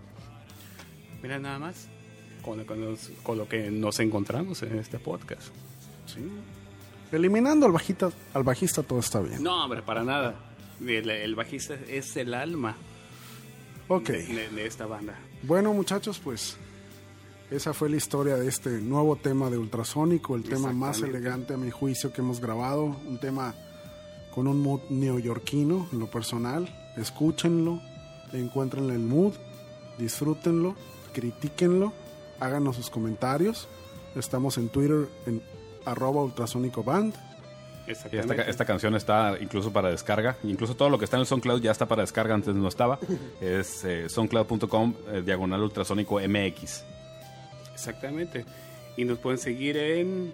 mira 1.23 1.39
nada 1.39 1.59
más 1.59 1.89
con, 2.43 2.63
con 2.65 2.81
los- 2.81 3.11
con 3.23 3.39
lo 3.39 3.49
que 3.49 3.71
nos 3.71 3.99
encontramos 4.01 4.63
en 4.63 4.79
este 4.79 4.99
podcast 4.99 5.49
Sí. 6.07 6.21
Eliminando 7.13 7.67
al 7.67 7.73
bajista, 7.73 8.11
al 8.35 8.43
bajista 8.43 8.83
todo 8.83 8.99
está 9.01 9.21
bien. 9.21 9.43
No, 9.43 9.65
hombre, 9.65 9.83
para 9.83 10.03
nada. 10.05 10.35
El, 10.85 11.09
el 11.09 11.35
bajista 11.37 11.75
es 11.89 12.17
el 12.17 12.35
alma 12.35 12.77
Ok. 13.89 14.09
de, 14.09 14.49
de 14.51 14.67
esta 14.67 14.87
banda. 14.87 15.15
Bueno, 15.43 15.73
muchachos, 15.73 16.19
pues 16.23 16.57
esa 17.51 17.73
fue 17.73 17.89
la 17.89 17.97
historia 17.97 18.37
de 18.37 18.49
este 18.49 18.71
nuevo 18.81 19.17
tema 19.17 19.51
de 19.51 19.59
Ultrasónico, 19.59 20.35
el 20.35 20.43
tema 20.43 20.73
más 20.73 21.03
elegante 21.03 21.55
a 21.55 21.57
mi 21.57 21.71
juicio 21.71 22.13
que 22.13 22.21
hemos 22.21 22.41
grabado, 22.41 22.85
un 22.85 23.19
tema 23.19 23.55
con 24.35 24.49
un 24.49 24.61
mood 24.61 24.81
neoyorquino 24.91 25.89
en 25.93 25.99
lo 25.99 26.11
personal. 26.11 26.69
Escúchenlo, 26.97 27.81
encuéntrenle 28.33 28.95
el 28.95 29.01
mood, 29.01 29.35
disfrútenlo, 29.99 30.75
critíquenlo, 31.13 31.93
háganos 32.41 32.77
sus 32.77 32.91
comentarios. 32.91 33.69
Estamos 34.15 34.59
en 34.59 34.69
Twitter 34.69 35.09
en 35.27 35.43
arroba 35.85 36.23
ultrasónico 36.25 36.83
band. 36.83 37.15
Y 37.87 37.93
esta, 38.17 38.35
esta 38.35 38.65
canción 38.65 38.97
está 38.97 39.37
incluso 39.41 39.73
para 39.73 39.91
descarga. 39.91 40.37
Incluso 40.43 40.75
todo 40.75 40.91
lo 40.91 40.99
que 40.99 41.05
está 41.05 41.17
en 41.17 41.21
el 41.21 41.27
SoundCloud 41.27 41.63
ya 41.63 41.71
está 41.71 41.87
para 41.87 42.03
descarga, 42.03 42.35
antes 42.35 42.55
no 42.55 42.67
estaba. 42.67 42.99
Es 43.41 43.85
eh, 43.85 44.09
soundcloud.com, 44.09 44.95
eh, 45.13 45.23
diagonal 45.25 45.63
ultrasónico 45.63 46.19
MX. 46.19 46.96
Exactamente. 47.77 48.45
Y 48.97 49.05
nos 49.05 49.19
pueden 49.19 49.39
seguir 49.39 49.77
en 49.77 50.33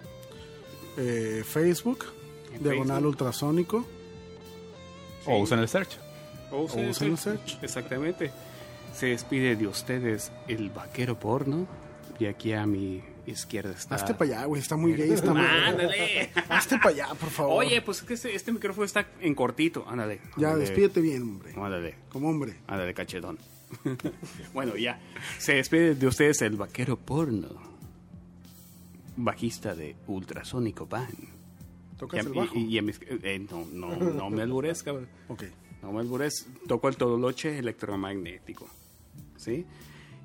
Eh, 0.97 1.43
Facebook, 1.45 2.05
En 2.53 2.63
diagonal 2.63 2.97
Facebook. 2.97 3.09
ultrasónico. 3.09 3.85
O 5.25 5.39
usen 5.39 5.59
el 5.59 5.67
search. 5.67 5.97
o 6.51 6.61
usen 6.63 6.79
O 6.79 6.83
el 6.83 6.89
usen 6.91 7.11
el 7.11 7.17
search. 7.17 7.47
search. 7.47 7.63
Exactamente. 7.63 8.31
Se 8.95 9.07
despide 9.07 9.55
de 9.55 9.67
ustedes 9.67 10.31
el 10.47 10.69
vaquero 10.69 11.19
porno. 11.19 11.67
Y 12.19 12.25
aquí 12.27 12.53
a 12.53 12.65
mi 12.67 13.01
izquierda 13.25 13.71
está. 13.71 13.95
Hazte 13.95 14.13
para 14.13 14.37
allá, 14.39 14.45
güey, 14.45 14.61
está 14.61 14.75
muy 14.75 14.93
gay. 14.93 15.09
Está 15.13 15.33
muy... 15.33 15.45
¡Ándale! 15.45 16.31
Hazte 16.49 16.77
para 16.77 16.89
allá, 16.89 17.07
por 17.15 17.29
favor. 17.29 17.63
Oye, 17.63 17.81
pues 17.81 17.99
es 17.99 18.03
que 18.03 18.13
este, 18.15 18.35
este 18.35 18.51
micrófono 18.51 18.85
está 18.85 19.07
en 19.21 19.33
cortito. 19.35 19.85
Ándale. 19.87 20.21
ya, 20.37 20.47
ándale. 20.49 20.65
despídete 20.65 21.01
bien, 21.01 21.21
hombre. 21.23 21.53
Ándale. 21.55 21.95
Como 22.09 22.29
hombre. 22.29 22.57
Ándale, 22.67 22.93
cachetón. 22.93 23.37
bueno, 24.53 24.75
ya. 24.75 24.99
Se 25.39 25.53
despide 25.55 25.95
de 25.95 26.07
ustedes 26.07 26.41
el 26.41 26.55
vaquero 26.57 26.97
porno. 26.97 27.49
Bajista 29.15 29.75
de 29.75 29.95
Ultrasónico. 30.07 30.87
Y 30.91 31.97
Tocas 31.97 32.25
a- 32.25 32.29
el 32.29 32.33
bajo. 32.35 32.55
y- 32.57 32.77
y 32.77 32.81
mis- 32.81 32.99
eh, 33.01 33.45
no, 33.49 33.65
no, 33.71 33.95
no 33.95 34.29
me 34.29 34.41
albures, 34.41 34.83
cabrón. 34.83 35.07
Ok. 35.27 35.43
No 35.81 35.91
me 35.91 35.99
albures. 35.99 36.47
Toco 36.67 36.87
el 36.89 36.95
todoloche 36.97 37.57
electromagnético. 37.59 38.67
¿Sí? 39.37 39.65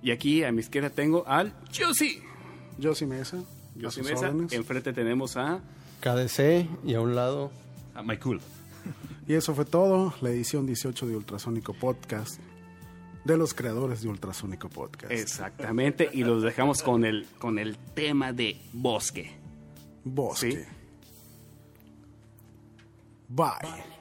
Y 0.02 0.12
aquí 0.12 0.44
a 0.44 0.52
mi 0.52 0.60
izquierda 0.60 0.90
tengo 0.90 1.26
al 1.26 1.52
Josie. 1.76 2.22
Josie 2.82 3.06
Mesa. 3.06 3.38
A 3.84 3.90
sus 3.90 4.04
Mesa. 4.04 4.28
órdenes. 4.28 4.52
Enfrente 4.52 4.92
tenemos 4.92 5.36
a... 5.36 5.60
KDC 6.00 6.66
y 6.84 6.94
a 6.94 7.00
un 7.00 7.14
lado 7.14 7.50
my 8.04 8.16
cool. 8.18 8.40
Y 9.26 9.34
eso 9.34 9.54
fue 9.54 9.64
todo. 9.64 10.14
La 10.20 10.30
edición 10.30 10.66
18 10.66 11.06
de 11.06 11.16
Ultrasónico 11.16 11.74
Podcast. 11.74 12.40
De 13.24 13.36
los 13.36 13.52
creadores 13.52 14.02
de 14.02 14.08
Ultrasónico 14.08 14.68
Podcast. 14.68 15.12
Exactamente. 15.12 16.08
Y 16.12 16.24
los 16.24 16.42
dejamos 16.42 16.82
con 16.82 17.04
el, 17.04 17.26
con 17.38 17.58
el 17.58 17.76
tema 17.76 18.32
de 18.32 18.60
bosque. 18.72 19.32
Bosque. 20.04 20.52
Sí. 20.52 20.58
Bye. 23.28 23.97